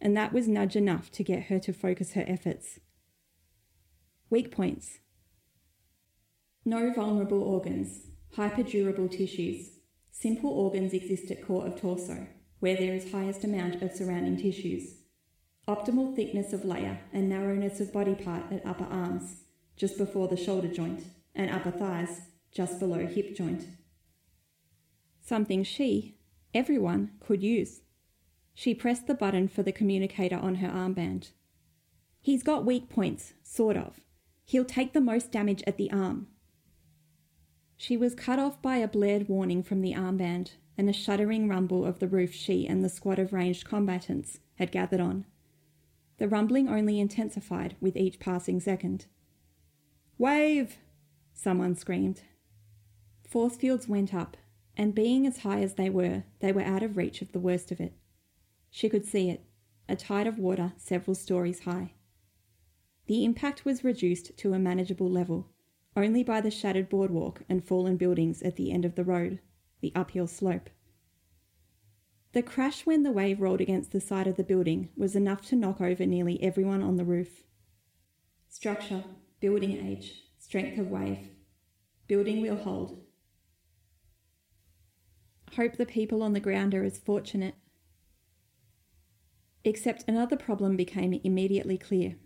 And 0.00 0.16
that 0.16 0.33
was 0.33 0.48
nudge 0.48 0.76
enough 0.76 1.12
to 1.12 1.22
get 1.22 1.44
her 1.44 1.59
to 1.59 1.74
focus 1.74 2.14
her 2.14 2.24
efforts. 2.26 2.81
Weak 4.33 4.51
points. 4.51 5.01
No 6.64 6.90
vulnerable 6.95 7.42
organs, 7.42 8.07
hyperdurable 8.35 9.11
tissues. 9.11 9.73
Simple 10.11 10.49
organs 10.49 10.95
exist 10.95 11.31
at 11.31 11.47
core 11.47 11.66
of 11.66 11.79
torso, 11.79 12.29
where 12.59 12.75
there 12.75 12.95
is 12.95 13.12
highest 13.12 13.45
amount 13.45 13.83
of 13.83 13.92
surrounding 13.92 14.38
tissues. 14.38 14.95
Optimal 15.68 16.16
thickness 16.16 16.55
of 16.55 16.64
layer 16.64 17.01
and 17.12 17.29
narrowness 17.29 17.79
of 17.79 17.92
body 17.92 18.14
part 18.14 18.51
at 18.51 18.64
upper 18.64 18.85
arms, 18.85 19.42
just 19.77 19.99
before 19.99 20.29
the 20.29 20.37
shoulder 20.38 20.68
joint, 20.68 21.05
and 21.35 21.51
upper 21.51 21.71
thighs, 21.71 22.23
just 22.51 22.81
below 22.81 23.07
hip 23.07 23.37
joint. 23.37 23.66
Something 25.21 25.62
she, 25.62 26.16
everyone, 26.55 27.11
could 27.21 27.42
use. 27.42 27.83
She 28.55 28.75
pressed 28.75 29.07
the 29.07 29.14
button 29.14 29.47
for 29.47 29.62
the 29.62 29.73
communicator 29.73 30.38
on 30.38 30.55
her 30.55 30.68
armband. 30.68 31.33
He's 32.23 32.42
got 32.42 32.64
weak 32.64 32.88
points, 32.88 33.35
sort 33.42 33.77
of. 33.77 34.01
He'll 34.44 34.64
take 34.64 34.92
the 34.92 35.00
most 35.00 35.31
damage 35.31 35.62
at 35.66 35.76
the 35.76 35.90
arm. 35.90 36.28
She 37.76 37.96
was 37.96 38.14
cut 38.14 38.38
off 38.38 38.62
by 38.62 38.76
a 38.76 38.88
blared 38.88 39.28
warning 39.28 39.62
from 39.62 39.81
the 39.81 39.92
armband 39.94 40.52
and 40.78 40.88
a 40.88 40.92
shuddering 40.92 41.48
rumble 41.48 41.85
of 41.85 41.98
the 41.98 42.09
roof 42.09 42.33
she 42.33 42.66
and 42.66 42.85
the 42.85 42.88
squad 42.88 43.18
of 43.18 43.33
ranged 43.33 43.64
combatants 43.64 44.40
had 44.57 44.72
gathered 44.72 45.00
on. 45.00 45.26
The 46.18 46.28
rumbling 46.28 46.68
only 46.68 47.00
intensified 47.00 47.76
with 47.81 47.96
each 47.96 48.20
passing 48.20 48.61
second. 48.61 49.07
Wave! 50.18 50.78
Someone 51.35 51.74
screamed. 51.74 52.22
Force 53.28 53.57
fields 53.57 53.88
went 53.88 54.14
up, 54.14 54.37
and 54.76 54.94
being 54.94 55.26
as 55.26 55.38
high 55.38 55.62
as 55.62 55.74
they 55.74 55.90
were, 55.90 56.24
they 56.40 56.52
were 56.52 56.62
out 56.62 56.83
of 56.83 56.96
reach 56.96 57.22
of 57.22 57.33
the 57.33 57.40
worst 57.40 57.72
of 57.72 57.81
it. 57.81 57.94
She 58.70 58.88
could 58.88 59.05
see 59.05 59.31
it, 59.31 59.44
a 59.88 59.96
tide 59.96 60.26
of 60.26 60.38
water 60.38 60.72
several 60.76 61.14
stories 61.14 61.61
high. 61.61 61.94
The 63.12 63.27
impact 63.27 63.66
was 63.66 63.85
reduced 63.85 64.38
to 64.38 64.55
a 64.55 64.59
manageable 64.59 65.11
level, 65.11 65.51
only 65.94 66.25
by 66.25 66.40
the 66.40 66.51
shattered 66.51 66.88
boardwalk 66.88 67.42
and 67.46 67.62
fallen 67.62 67.98
buildings 67.98 68.40
at 68.40 68.57
the 68.57 68.72
end 68.72 68.87
of 68.87 68.94
the 68.94 69.05
road, 69.05 69.40
the 69.83 69.92
uphill 69.94 70.27
slope. 70.27 70.70
The 72.33 72.42
crash 72.42 72.87
when 72.87 73.03
the 73.03 73.12
wave 73.12 73.38
rolled 73.38 73.61
against 73.61 73.92
the 73.92 74.01
side 74.01 74.27
of 74.27 74.37
the 74.37 74.42
building 74.42 74.88
was 74.96 75.14
enough 75.14 75.42
to 75.48 75.57
knock 75.57 75.79
over 75.79 76.07
nearly 76.07 76.42
everyone 76.42 76.83
on 76.83 76.96
the 76.96 77.05
roof. 77.05 77.44
Structure, 78.48 79.05
building 79.40 79.87
age, 79.87 80.14
strength 80.38 80.79
of 80.79 80.88
wave. 80.88 81.29
Building 82.07 82.40
will 82.40 82.57
hold, 82.57 82.96
Hope 85.59 85.77
the 85.77 85.85
people 85.85 86.22
on 86.22 86.33
the 86.33 86.40
ground 86.40 86.75
are 86.75 86.83
as 86.83 86.96
fortunate. 86.96 87.57
Except 89.64 90.03
another 90.09 90.38
problem 90.38 90.77
became 90.77 91.12
immediately 91.12 91.77
clear. 91.77 92.16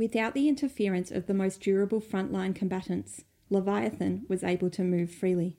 Without 0.00 0.32
the 0.32 0.48
interference 0.48 1.10
of 1.10 1.26
the 1.26 1.34
most 1.34 1.60
durable 1.60 2.00
frontline 2.00 2.54
combatants, 2.54 3.22
Leviathan 3.50 4.24
was 4.30 4.42
able 4.42 4.70
to 4.70 4.82
move 4.82 5.10
freely. 5.10 5.58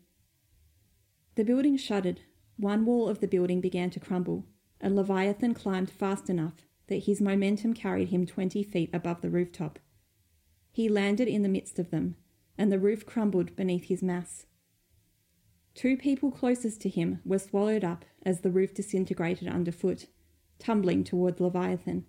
The 1.35 1.43
building 1.43 1.77
shuddered, 1.77 2.21
one 2.57 2.83
wall 2.83 3.07
of 3.07 3.19
the 3.19 3.27
building 3.27 3.61
began 3.61 3.91
to 3.91 3.99
crumble, 3.99 4.47
and 4.79 4.95
Leviathan 4.95 5.53
climbed 5.53 5.91
fast 5.91 6.27
enough 6.27 6.65
that 6.87 7.03
his 7.03 7.21
momentum 7.21 7.75
carried 7.75 8.07
him 8.07 8.25
20 8.25 8.63
feet 8.63 8.89
above 8.91 9.21
the 9.21 9.29
rooftop. 9.29 9.77
He 10.71 10.89
landed 10.89 11.27
in 11.27 11.43
the 11.43 11.47
midst 11.47 11.77
of 11.77 11.91
them, 11.91 12.15
and 12.57 12.71
the 12.71 12.79
roof 12.79 13.05
crumbled 13.05 13.55
beneath 13.55 13.89
his 13.89 14.01
mass. 14.01 14.47
Two 15.75 15.95
people 15.95 16.31
closest 16.31 16.81
to 16.81 16.89
him 16.89 17.19
were 17.23 17.37
swallowed 17.37 17.83
up 17.83 18.05
as 18.23 18.41
the 18.41 18.49
roof 18.49 18.73
disintegrated 18.73 19.47
underfoot, 19.47 20.07
tumbling 20.57 21.03
toward 21.03 21.39
Leviathan. 21.39 22.07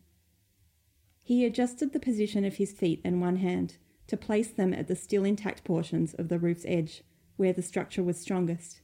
He 1.23 1.45
adjusted 1.45 1.93
the 1.93 2.01
position 2.01 2.45
of 2.45 2.57
his 2.57 2.73
feet 2.73 3.01
and 3.05 3.21
one 3.21 3.37
hand 3.37 3.79
to 4.09 4.17
place 4.17 4.51
them 4.51 4.75
at 4.75 4.89
the 4.89 4.97
still 4.97 5.25
intact 5.25 5.65
portions 5.65 6.15
of 6.15 6.29
the 6.29 6.39
roof's 6.39 6.65
edge, 6.67 7.03
where 7.37 7.53
the 7.53 7.63
structure 7.63 8.03
was 8.03 8.21
strongest. 8.21 8.81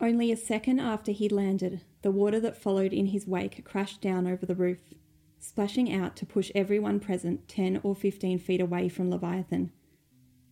Only 0.00 0.30
a 0.30 0.36
second 0.36 0.80
after 0.80 1.12
he 1.12 1.28
landed, 1.28 1.82
the 2.02 2.10
water 2.10 2.38
that 2.40 2.56
followed 2.56 2.92
in 2.92 3.06
his 3.06 3.26
wake 3.26 3.64
crashed 3.64 4.00
down 4.00 4.26
over 4.26 4.46
the 4.46 4.54
roof, 4.54 4.94
splashing 5.38 5.92
out 5.92 6.16
to 6.16 6.26
push 6.26 6.50
everyone 6.54 7.00
present 7.00 7.48
10 7.48 7.80
or 7.82 7.94
15 7.94 8.38
feet 8.38 8.60
away 8.60 8.88
from 8.88 9.10
Leviathan 9.10 9.72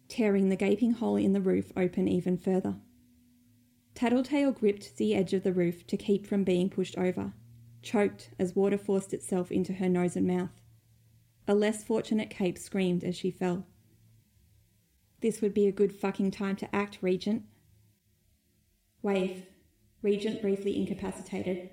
tearing 0.08 0.48
the 0.48 0.56
gaping 0.56 0.92
hole 0.92 1.16
in 1.16 1.32
the 1.32 1.40
roof 1.40 1.72
open 1.76 2.08
even 2.08 2.36
further. 2.36 2.76
Tattletale 3.94 4.52
gripped 4.52 4.96
the 4.96 5.14
edge 5.14 5.32
of 5.32 5.42
the 5.42 5.52
roof 5.52 5.86
to 5.86 5.96
keep 5.96 6.26
from 6.26 6.44
being 6.44 6.68
pushed 6.68 6.96
over, 6.98 7.32
choked 7.84 8.30
as 8.38 8.56
water 8.56 8.78
forced 8.78 9.14
itself 9.14 9.52
into 9.52 9.74
her 9.74 9.88
nose 9.88 10.16
and 10.16 10.26
mouth. 10.26 10.60
A 11.46 11.54
less 11.54 11.84
fortunate 11.84 12.30
Cape 12.30 12.58
screamed 12.58 13.04
as 13.04 13.16
she 13.16 13.30
fell. 13.30 13.66
This 15.20 15.40
would 15.40 15.54
be 15.54 15.66
a 15.66 15.72
good 15.72 15.92
fucking 15.92 16.32
time 16.32 16.56
to 16.56 16.74
act, 16.74 16.98
Regent. 17.00 17.44
Wave. 19.02 19.46
Regent 20.02 20.42
briefly 20.42 20.76
incapacitated. 20.76 21.70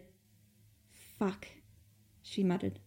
Fuck, 1.18 1.47
she 2.22 2.43
muttered. 2.43 2.80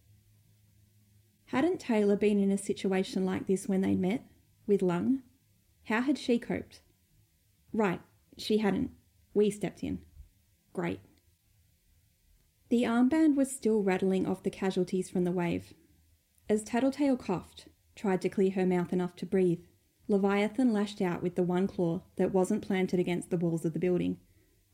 Hadn't 1.47 1.79
Taylor 1.79 2.15
been 2.15 2.39
in 2.39 2.51
a 2.51 2.57
situation 2.57 3.25
like 3.25 3.47
this 3.47 3.67
when 3.67 3.81
they'd 3.81 3.99
met? 3.99 4.23
With 4.65 4.81
Lung? 4.81 5.21
How 5.83 6.01
had 6.01 6.17
she 6.17 6.39
coped? 6.39 6.81
Right, 7.71 8.01
she 8.37 8.57
hadn't. 8.57 8.91
We 9.33 9.51
stepped 9.51 9.83
in. 9.83 9.99
Great. 10.73 10.99
The 12.69 12.83
armband 12.83 13.35
was 13.35 13.51
still 13.51 13.83
rattling 13.83 14.25
off 14.25 14.43
the 14.43 14.49
casualties 14.49 15.09
from 15.09 15.23
the 15.23 15.31
wave. 15.31 15.73
As 16.49 16.63
Tattletale 16.63 17.17
coughed, 17.17 17.67
tried 17.95 18.21
to 18.21 18.29
clear 18.29 18.51
her 18.51 18.65
mouth 18.65 18.91
enough 18.91 19.15
to 19.17 19.25
breathe, 19.25 19.63
Leviathan 20.07 20.73
lashed 20.73 21.01
out 21.01 21.23
with 21.23 21.35
the 21.35 21.43
one 21.43 21.67
claw 21.67 22.03
that 22.17 22.33
wasn't 22.33 22.61
planted 22.61 22.99
against 22.99 23.29
the 23.29 23.37
walls 23.37 23.65
of 23.65 23.73
the 23.73 23.79
building, 23.79 24.17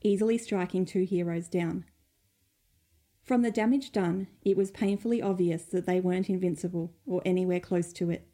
easily 0.02 0.38
striking 0.38 0.86
two 0.86 1.04
heroes 1.04 1.48
down. 1.48 1.86
From 3.24 3.42
the 3.42 3.52
damage 3.52 3.92
done, 3.92 4.28
it 4.42 4.58
was 4.58 4.72
painfully 4.72 5.22
obvious 5.22 5.64
that 5.66 5.86
they 5.86 6.02
weren't 6.02 6.30
invincible 6.30 6.94
or 7.06 7.22
anywhere 7.24 7.60
close 7.60 7.94
to 7.94 8.10
it. 8.10 8.28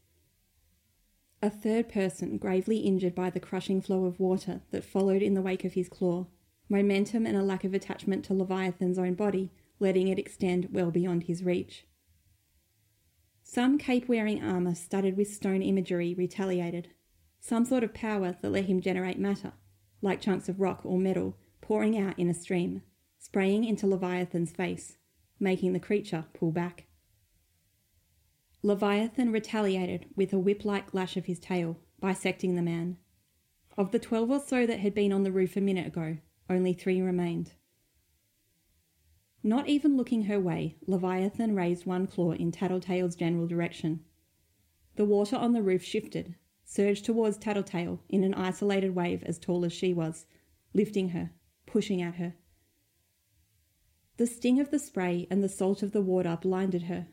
A 1.41 1.49
third 1.49 1.89
person, 1.89 2.37
gravely 2.37 2.77
injured 2.77 3.13
by 3.13 3.29
the 3.29 3.39
crushing 3.39 3.81
flow 3.81 4.05
of 4.05 4.19
water 4.19 4.61
that 4.71 4.83
followed 4.83 5.21
in 5.21 5.35
the 5.35 5.41
wake 5.41 5.65
of 5.65 5.73
his 5.73 5.89
claw, 5.89 6.27
momentum 6.69 7.25
and 7.25 7.37
a 7.37 7.43
lack 7.43 7.63
of 7.63 7.73
attachment 7.73 8.25
to 8.25 8.33
Leviathan's 8.33 8.99
own 8.99 9.13
body, 9.13 9.51
letting 9.79 10.07
it 10.07 10.19
extend 10.19 10.69
well 10.71 10.91
beyond 10.91 11.23
his 11.23 11.43
reach. 11.43 11.85
Some 13.43 13.77
cape 13.77 14.09
wearing 14.09 14.43
armour 14.43 14.75
studded 14.75 15.15
with 15.15 15.33
stone 15.33 15.61
imagery 15.61 16.13
retaliated, 16.13 16.89
some 17.39 17.63
sort 17.63 17.83
of 17.83 17.93
power 17.93 18.35
that 18.41 18.51
let 18.51 18.65
him 18.65 18.81
generate 18.81 19.19
matter, 19.19 19.53
like 20.01 20.19
chunks 20.19 20.49
of 20.49 20.59
rock 20.59 20.81
or 20.83 20.97
metal, 20.97 21.37
pouring 21.61 21.97
out 21.97 22.17
in 22.19 22.29
a 22.29 22.33
stream, 22.33 22.81
spraying 23.19 23.63
into 23.63 23.87
Leviathan's 23.87 24.51
face, 24.51 24.97
making 25.39 25.73
the 25.73 25.79
creature 25.79 26.25
pull 26.33 26.51
back. 26.51 26.87
Leviathan 28.63 29.31
retaliated 29.31 30.07
with 30.15 30.33
a 30.33 30.39
whip 30.39 30.65
like 30.65 30.93
lash 30.93 31.15
of 31.15 31.25
his 31.25 31.39
tail, 31.39 31.77
bisecting 32.01 32.55
the 32.55 32.61
man. 32.61 32.97
Of 33.77 33.91
the 33.91 33.99
twelve 33.99 34.29
or 34.29 34.39
so 34.39 34.65
that 34.65 34.79
had 34.79 34.93
been 34.93 35.13
on 35.13 35.23
the 35.23 35.31
roof 35.31 35.55
a 35.55 35.61
minute 35.61 35.87
ago, 35.87 36.17
only 36.49 36.73
three 36.73 37.01
remained. 37.01 37.53
Not 39.43 39.67
even 39.69 39.95
looking 39.95 40.23
her 40.23 40.39
way, 40.39 40.75
Leviathan 40.87 41.55
raised 41.55 41.85
one 41.85 42.07
claw 42.07 42.31
in 42.31 42.51
Tattletale's 42.51 43.15
general 43.15 43.47
direction. 43.47 44.01
The 44.95 45.05
water 45.05 45.35
on 45.35 45.53
the 45.53 45.61
roof 45.61 45.83
shifted, 45.83 46.35
surged 46.65 47.05
towards 47.05 47.37
Tattletale 47.37 48.01
in 48.09 48.23
an 48.23 48.33
isolated 48.33 48.95
wave 48.95 49.23
as 49.23 49.37
tall 49.37 49.63
as 49.63 49.71
she 49.71 49.93
was, 49.93 50.25
lifting 50.73 51.09
her, 51.09 51.31
pushing 51.65 52.01
at 52.01 52.15
her. 52.15 52.33
The 54.17 54.27
sting 54.27 54.59
of 54.59 54.71
the 54.71 54.79
spray 54.79 55.27
and 55.29 55.43
the 55.43 55.49
salt 55.49 55.83
of 55.83 55.91
the 55.91 56.01
water 56.01 56.37
blinded 56.41 56.83
her. 56.83 57.07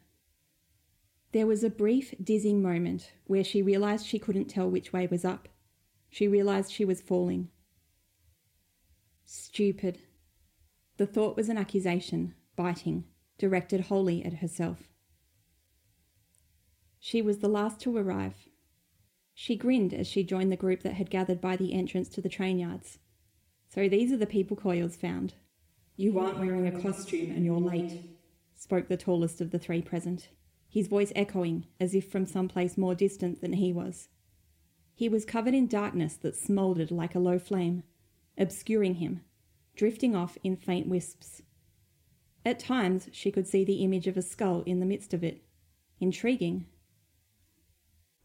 There 1.32 1.46
was 1.46 1.62
a 1.62 1.70
brief, 1.70 2.14
dizzying 2.22 2.62
moment 2.62 3.12
where 3.26 3.44
she 3.44 3.60
realised 3.60 4.06
she 4.06 4.18
couldn't 4.18 4.46
tell 4.46 4.70
which 4.70 4.92
way 4.92 5.06
was 5.06 5.24
up. 5.24 5.48
She 6.08 6.26
realised 6.26 6.72
she 6.72 6.84
was 6.84 7.02
falling. 7.02 7.50
Stupid. 9.24 9.98
The 10.96 11.06
thought 11.06 11.36
was 11.36 11.48
an 11.48 11.58
accusation, 11.58 12.34
biting, 12.56 13.04
directed 13.38 13.82
wholly 13.82 14.24
at 14.24 14.34
herself. 14.34 14.88
She 16.98 17.20
was 17.20 17.38
the 17.38 17.48
last 17.48 17.80
to 17.80 17.96
arrive. 17.96 18.48
She 19.34 19.56
grinned 19.56 19.92
as 19.92 20.06
she 20.06 20.22
joined 20.22 20.52
the 20.52 20.56
group 20.56 20.82
that 20.82 20.94
had 20.94 21.10
gathered 21.10 21.40
by 21.40 21.56
the 21.56 21.74
entrance 21.74 22.08
to 22.10 22.20
the 22.20 22.28
train 22.28 22.58
yards. 22.58 22.98
So 23.68 23.88
these 23.88 24.12
are 24.12 24.16
the 24.16 24.26
people 24.26 24.56
Coil's 24.56 24.96
found. 24.96 25.34
You 25.96 26.18
aren't 26.18 26.38
wearing 26.38 26.66
a 26.66 26.80
costume 26.80 27.32
and 27.32 27.44
you're 27.44 27.60
late, 27.60 28.00
spoke 28.56 28.88
the 28.88 28.96
tallest 28.96 29.40
of 29.40 29.50
the 29.50 29.58
three 29.58 29.82
present, 29.82 30.28
his 30.68 30.86
voice 30.86 31.12
echoing 31.14 31.66
as 31.80 31.94
if 31.94 32.10
from 32.10 32.26
some 32.26 32.48
place 32.48 32.78
more 32.78 32.94
distant 32.94 33.40
than 33.40 33.54
he 33.54 33.72
was. 33.72 34.08
He 34.94 35.08
was 35.08 35.24
covered 35.24 35.54
in 35.54 35.66
darkness 35.66 36.14
that 36.16 36.36
smouldered 36.36 36.90
like 36.90 37.14
a 37.14 37.20
low 37.20 37.38
flame, 37.38 37.82
obscuring 38.38 38.96
him, 38.96 39.22
drifting 39.76 40.14
off 40.14 40.36
in 40.42 40.56
faint 40.56 40.88
wisps. 40.88 41.42
At 42.44 42.58
times 42.58 43.08
she 43.12 43.30
could 43.30 43.46
see 43.46 43.64
the 43.64 43.82
image 43.82 44.06
of 44.06 44.16
a 44.16 44.22
skull 44.22 44.62
in 44.66 44.80
the 44.80 44.86
midst 44.86 45.14
of 45.14 45.24
it. 45.24 45.44
Intriguing. 46.00 46.66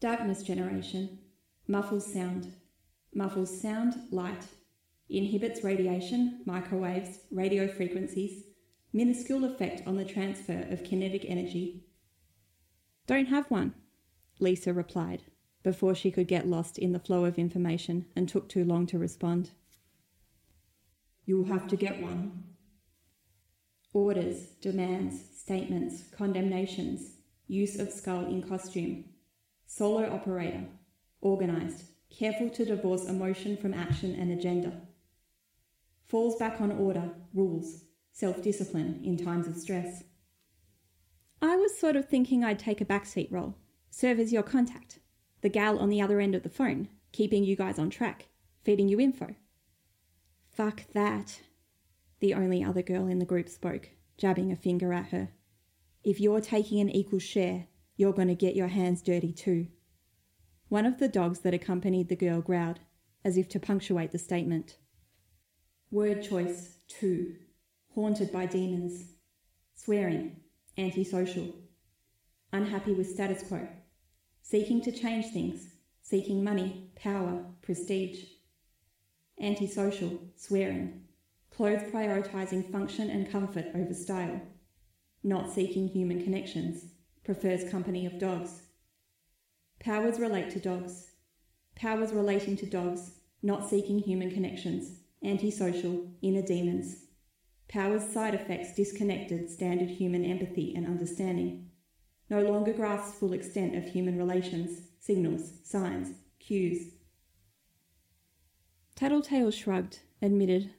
Darkness 0.00 0.42
generation. 0.42 1.18
Muffles 1.66 2.12
sound. 2.12 2.52
Muffles 3.14 3.60
sound, 3.60 3.94
light. 4.10 4.44
Inhibits 5.08 5.64
radiation, 5.64 6.40
microwaves, 6.44 7.20
radio 7.30 7.66
frequencies. 7.66 8.44
Minuscule 8.92 9.44
effect 9.44 9.86
on 9.86 9.96
the 9.96 10.04
transfer 10.04 10.66
of 10.70 10.84
kinetic 10.84 11.24
energy. 11.28 11.84
Don't 13.06 13.26
have 13.26 13.50
one, 13.50 13.74
Lisa 14.38 14.72
replied, 14.72 15.22
before 15.62 15.94
she 15.94 16.10
could 16.10 16.28
get 16.28 16.46
lost 16.46 16.78
in 16.78 16.92
the 16.92 16.98
flow 16.98 17.24
of 17.24 17.38
information 17.38 18.06
and 18.14 18.28
took 18.28 18.48
too 18.48 18.64
long 18.64 18.86
to 18.86 18.98
respond. 18.98 19.50
You'll 21.30 21.44
have 21.44 21.68
to 21.68 21.76
get 21.76 22.02
one. 22.02 22.42
Orders, 23.92 24.48
demands, 24.60 25.14
statements, 25.36 26.02
condemnations, 26.10 27.18
use 27.46 27.78
of 27.78 27.92
skull 27.92 28.24
in 28.24 28.42
costume. 28.42 29.04
Solo 29.64 30.12
operator, 30.12 30.64
organised, 31.22 31.84
careful 32.10 32.50
to 32.50 32.64
divorce 32.64 33.04
emotion 33.04 33.56
from 33.56 33.74
action 33.74 34.16
and 34.16 34.32
agenda. 34.32 34.72
Falls 36.08 36.34
back 36.34 36.60
on 36.60 36.72
order, 36.72 37.12
rules, 37.32 37.84
self 38.10 38.42
discipline 38.42 39.00
in 39.04 39.16
times 39.16 39.46
of 39.46 39.54
stress. 39.54 40.02
I 41.40 41.54
was 41.54 41.78
sort 41.78 41.94
of 41.94 42.08
thinking 42.08 42.42
I'd 42.42 42.58
take 42.58 42.80
a 42.80 42.84
backseat 42.84 43.30
role, 43.30 43.54
serve 43.88 44.18
as 44.18 44.32
your 44.32 44.42
contact, 44.42 44.98
the 45.42 45.48
gal 45.48 45.78
on 45.78 45.90
the 45.90 46.02
other 46.02 46.18
end 46.18 46.34
of 46.34 46.42
the 46.42 46.48
phone, 46.48 46.88
keeping 47.12 47.44
you 47.44 47.54
guys 47.54 47.78
on 47.78 47.88
track, 47.88 48.26
feeding 48.64 48.88
you 48.88 48.98
info. 48.98 49.36
Fuck 50.52 50.84
that. 50.92 51.40
The 52.20 52.34
only 52.34 52.62
other 52.62 52.82
girl 52.82 53.06
in 53.06 53.18
the 53.18 53.24
group 53.24 53.48
spoke, 53.48 53.90
jabbing 54.18 54.52
a 54.52 54.56
finger 54.56 54.92
at 54.92 55.08
her. 55.08 55.30
If 56.02 56.20
you're 56.20 56.40
taking 56.40 56.80
an 56.80 56.90
equal 56.90 57.18
share, 57.18 57.66
you're 57.96 58.12
going 58.12 58.28
to 58.28 58.34
get 58.34 58.56
your 58.56 58.68
hands 58.68 59.02
dirty 59.02 59.32
too. 59.32 59.68
One 60.68 60.86
of 60.86 60.98
the 60.98 61.08
dogs 61.08 61.40
that 61.40 61.54
accompanied 61.54 62.08
the 62.08 62.16
girl 62.16 62.40
growled, 62.40 62.80
as 63.24 63.36
if 63.36 63.48
to 63.50 63.60
punctuate 63.60 64.12
the 64.12 64.18
statement. 64.18 64.76
Word 65.90 66.22
choice 66.22 66.78
two. 66.88 67.36
Haunted 67.94 68.32
by 68.32 68.46
demons. 68.46 69.14
Swearing. 69.74 70.36
Antisocial. 70.78 71.54
Unhappy 72.52 72.92
with 72.92 73.10
status 73.10 73.42
quo. 73.42 73.66
Seeking 74.42 74.80
to 74.82 74.92
change 74.92 75.32
things. 75.32 75.68
Seeking 76.02 76.42
money, 76.42 76.90
power, 76.96 77.44
prestige 77.62 78.24
antisocial, 79.40 80.18
swearing, 80.36 81.04
clothes 81.50 81.82
prioritising 81.92 82.70
function 82.70 83.10
and 83.10 83.30
comfort 83.30 83.66
over 83.74 83.94
style, 83.94 84.40
not 85.22 85.52
seeking 85.52 85.88
human 85.88 86.22
connections, 86.22 86.84
prefers 87.24 87.70
company 87.70 88.06
of 88.06 88.18
dogs. 88.18 88.62
Powers 89.78 90.18
relate 90.18 90.50
to 90.50 90.60
dogs. 90.60 91.10
Powers 91.74 92.12
relating 92.12 92.56
to 92.58 92.66
dogs, 92.66 93.12
not 93.42 93.68
seeking 93.68 93.98
human 93.98 94.30
connections, 94.30 95.00
antisocial, 95.24 96.06
inner 96.22 96.42
demons. 96.42 97.04
Powers 97.68 98.04
side 98.04 98.34
effects 98.34 98.74
disconnected 98.74 99.48
standard 99.48 99.88
human 99.88 100.24
empathy 100.24 100.74
and 100.74 100.86
understanding. 100.86 101.70
No 102.28 102.42
longer 102.42 102.72
grasps 102.72 103.18
full 103.18 103.32
extent 103.32 103.76
of 103.76 103.84
human 103.84 104.18
relations, 104.18 104.82
signals, 104.98 105.52
signs, 105.64 106.14
cues, 106.38 106.92
Tattletale 109.00 109.50
shrugged, 109.50 110.00
admitted, 110.20 110.74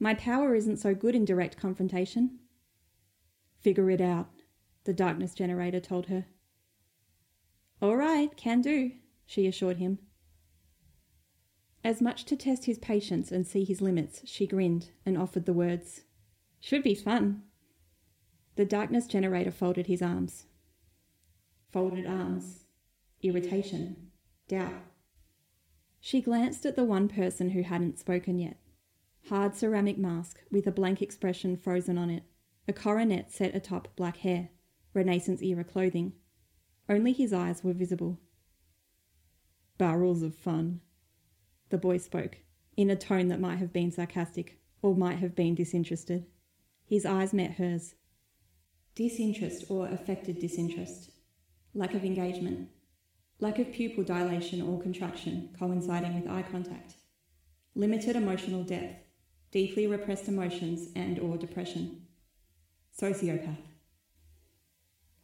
My 0.00 0.12
power 0.12 0.56
isn't 0.56 0.78
so 0.78 0.92
good 0.92 1.14
in 1.14 1.24
direct 1.24 1.56
confrontation. 1.56 2.40
Figure 3.60 3.92
it 3.92 4.00
out, 4.00 4.28
the 4.82 4.92
darkness 4.92 5.32
generator 5.32 5.78
told 5.78 6.06
her. 6.06 6.26
All 7.80 7.96
right, 7.96 8.36
can 8.36 8.60
do, 8.60 8.90
she 9.24 9.46
assured 9.46 9.76
him. 9.76 10.00
As 11.84 12.02
much 12.02 12.24
to 12.24 12.34
test 12.34 12.64
his 12.64 12.80
patience 12.80 13.30
and 13.30 13.46
see 13.46 13.62
his 13.62 13.80
limits, 13.80 14.22
she 14.24 14.44
grinned 14.44 14.90
and 15.06 15.16
offered 15.16 15.46
the 15.46 15.52
words. 15.52 16.00
Should 16.58 16.82
be 16.82 16.96
fun. 16.96 17.44
The 18.56 18.64
darkness 18.64 19.06
generator 19.06 19.52
folded 19.52 19.86
his 19.86 20.02
arms. 20.02 20.46
Folded 21.70 22.04
arms. 22.04 22.64
Irritation. 23.22 24.10
Doubt. 24.48 24.91
She 26.04 26.20
glanced 26.20 26.66
at 26.66 26.74
the 26.74 26.82
one 26.82 27.06
person 27.06 27.50
who 27.50 27.62
hadn't 27.62 27.96
spoken 27.96 28.36
yet. 28.40 28.56
Hard 29.28 29.54
ceramic 29.54 29.96
mask 29.96 30.40
with 30.50 30.66
a 30.66 30.72
blank 30.72 31.00
expression 31.00 31.56
frozen 31.56 31.96
on 31.96 32.10
it, 32.10 32.24
a 32.66 32.72
coronet 32.72 33.30
set 33.30 33.54
atop 33.54 33.94
black 33.94 34.16
hair, 34.16 34.48
Renaissance 34.94 35.40
era 35.42 35.62
clothing. 35.62 36.14
Only 36.88 37.12
his 37.12 37.32
eyes 37.32 37.62
were 37.62 37.72
visible. 37.72 38.18
Barrels 39.78 40.22
of 40.22 40.34
fun. 40.34 40.80
The 41.68 41.78
boy 41.78 41.98
spoke, 41.98 42.38
in 42.76 42.90
a 42.90 42.96
tone 42.96 43.28
that 43.28 43.40
might 43.40 43.60
have 43.60 43.72
been 43.72 43.92
sarcastic 43.92 44.60
or 44.82 44.96
might 44.96 45.20
have 45.20 45.36
been 45.36 45.54
disinterested. 45.54 46.26
His 46.84 47.06
eyes 47.06 47.32
met 47.32 47.52
hers. 47.52 47.94
Disinterest 48.96 49.66
or 49.70 49.86
affected 49.86 50.40
disinterest. 50.40 51.12
Lack 51.74 51.94
of 51.94 52.04
engagement, 52.04 52.70
lack 53.42 53.58
of 53.58 53.72
pupil 53.72 54.04
dilation 54.04 54.62
or 54.62 54.80
contraction 54.80 55.50
coinciding 55.58 56.14
with 56.14 56.30
eye 56.30 56.44
contact, 56.48 56.94
limited 57.74 58.14
emotional 58.14 58.62
depth, 58.62 59.02
deeply 59.50 59.84
repressed 59.84 60.28
emotions 60.28 60.90
and 60.94 61.18
or 61.18 61.36
depression. 61.36 62.02
Sociopath. 62.96 63.56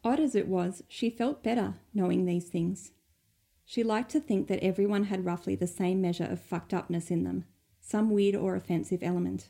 Odd 0.03 0.19
as 0.19 0.35
it 0.35 0.49
was, 0.49 0.83
she 0.89 1.09
felt 1.09 1.43
better 1.43 1.75
knowing 1.93 2.25
these 2.25 2.49
things. 2.49 2.91
She 3.63 3.83
liked 3.83 4.11
to 4.11 4.19
think 4.19 4.49
that 4.49 4.61
everyone 4.61 5.05
had 5.05 5.23
roughly 5.23 5.55
the 5.55 5.65
same 5.65 6.01
measure 6.01 6.25
of 6.25 6.41
fucked 6.41 6.73
upness 6.73 7.09
in 7.09 7.23
them, 7.23 7.45
some 7.79 8.09
weird 8.09 8.35
or 8.35 8.55
offensive 8.55 9.01
element. 9.01 9.47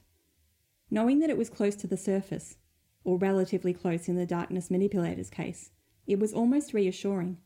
Knowing 0.92 1.20
that 1.20 1.32
it 1.32 1.38
was 1.40 1.50
close 1.50 1.76
to 1.78 1.88
the 1.88 1.98
surface, 1.98 2.58
or 3.04 3.18
relatively 3.18 3.74
close 3.74 4.08
in 4.08 4.16
the 4.16 4.28
darkness 4.28 4.70
manipulator's 4.70 5.32
case, 5.32 5.72
it 6.06 6.20
was 6.20 6.34
almost 6.34 6.76
reassuring. 6.76 7.38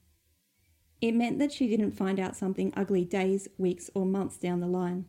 It 1.04 1.14
meant 1.14 1.38
that 1.40 1.52
she 1.52 1.68
didn't 1.68 1.98
find 1.98 2.18
out 2.18 2.34
something 2.34 2.72
ugly 2.78 3.04
days, 3.04 3.50
weeks, 3.58 3.90
or 3.94 4.06
months 4.06 4.38
down 4.38 4.62
the 4.62 4.68
line. 4.68 5.04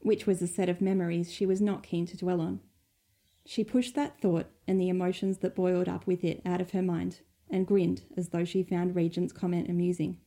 which 0.00 0.26
was 0.26 0.42
a 0.42 0.46
set 0.46 0.68
of 0.68 0.80
memories 0.80 1.32
she 1.32 1.46
was 1.46 1.60
not 1.60 1.82
keen 1.82 2.06
to 2.06 2.16
dwell 2.16 2.40
on. 2.40 2.60
She 3.46 3.64
pushed 3.64 3.94
that 3.94 4.20
thought 4.20 4.46
and 4.66 4.80
the 4.80 4.88
emotions 4.88 5.38
that 5.38 5.54
boiled 5.54 5.88
up 5.88 6.06
with 6.06 6.24
it 6.24 6.42
out 6.44 6.60
of 6.60 6.72
her 6.72 6.82
mind 6.82 7.20
and 7.48 7.66
grinned 7.66 8.02
as 8.16 8.30
though 8.30 8.44
she 8.44 8.62
found 8.62 8.96
Regent's 8.96 9.32
comment 9.32 9.68
amusing. 9.68 10.18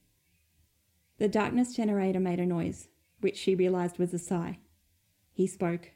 The 1.18 1.28
darkness 1.28 1.76
generator 1.76 2.20
made 2.20 2.39
a 2.39 2.45
noise, 2.45 2.88
which 3.22 3.38
she 3.38 3.56
realised 3.56 3.97
was 3.97 4.14
a 4.14 4.20
sigh. 4.20 4.60
He 5.32 5.47
spoke. 5.47 5.91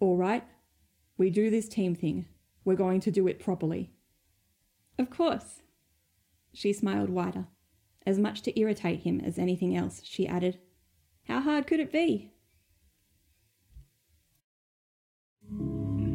All 0.00 0.16
right, 0.16 0.44
we 1.16 1.30
do 1.30 1.50
this 1.50 1.68
team 1.68 1.94
thing. 1.94 2.26
We're 2.64 2.74
going 2.74 3.00
to 3.00 3.10
do 3.10 3.28
it 3.28 3.38
properly. 3.40 3.92
Of 4.98 5.10
course. 5.10 5.62
She 6.52 6.72
smiled 6.72 7.10
wider. 7.10 7.46
As 8.06 8.18
much 8.18 8.42
to 8.42 8.60
irritate 8.60 9.00
him 9.00 9.20
as 9.20 9.38
anything 9.38 9.74
else, 9.76 10.02
she 10.04 10.26
added, 10.26 10.58
How 11.26 11.40
hard 11.40 11.66
could 11.66 11.80
it 11.80 11.90
be? 11.90 12.32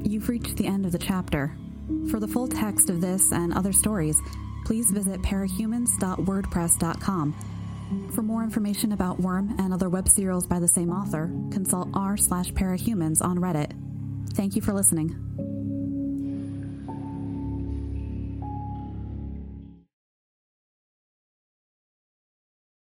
You've 0.03 0.29
reached 0.29 0.57
the 0.57 0.67
end 0.67 0.85
of 0.85 0.91
the 0.91 0.99
chapter. 0.99 1.57
For 2.09 2.19
the 2.19 2.27
full 2.27 2.47
text 2.47 2.89
of 2.89 2.99
this 3.01 3.31
and 3.31 3.53
other 3.53 3.73
stories, 3.73 4.19
please 4.65 4.91
visit 4.91 5.21
parahumans.wordpress.com. 5.21 7.35
For 8.13 8.21
more 8.21 8.43
information 8.43 8.91
about 8.91 9.19
Worm 9.19 9.55
and 9.57 9.73
other 9.73 9.89
web 9.89 10.07
serials 10.07 10.45
by 10.45 10.59
the 10.59 10.67
same 10.67 10.91
author, 10.91 11.31
consult 11.51 11.89
r 11.93 12.17
slash 12.17 12.51
parahumans 12.51 13.23
on 13.23 13.39
Reddit. 13.39 13.71
Thank 14.33 14.55
you 14.55 14.61
for 14.61 14.73
listening. 14.73 15.48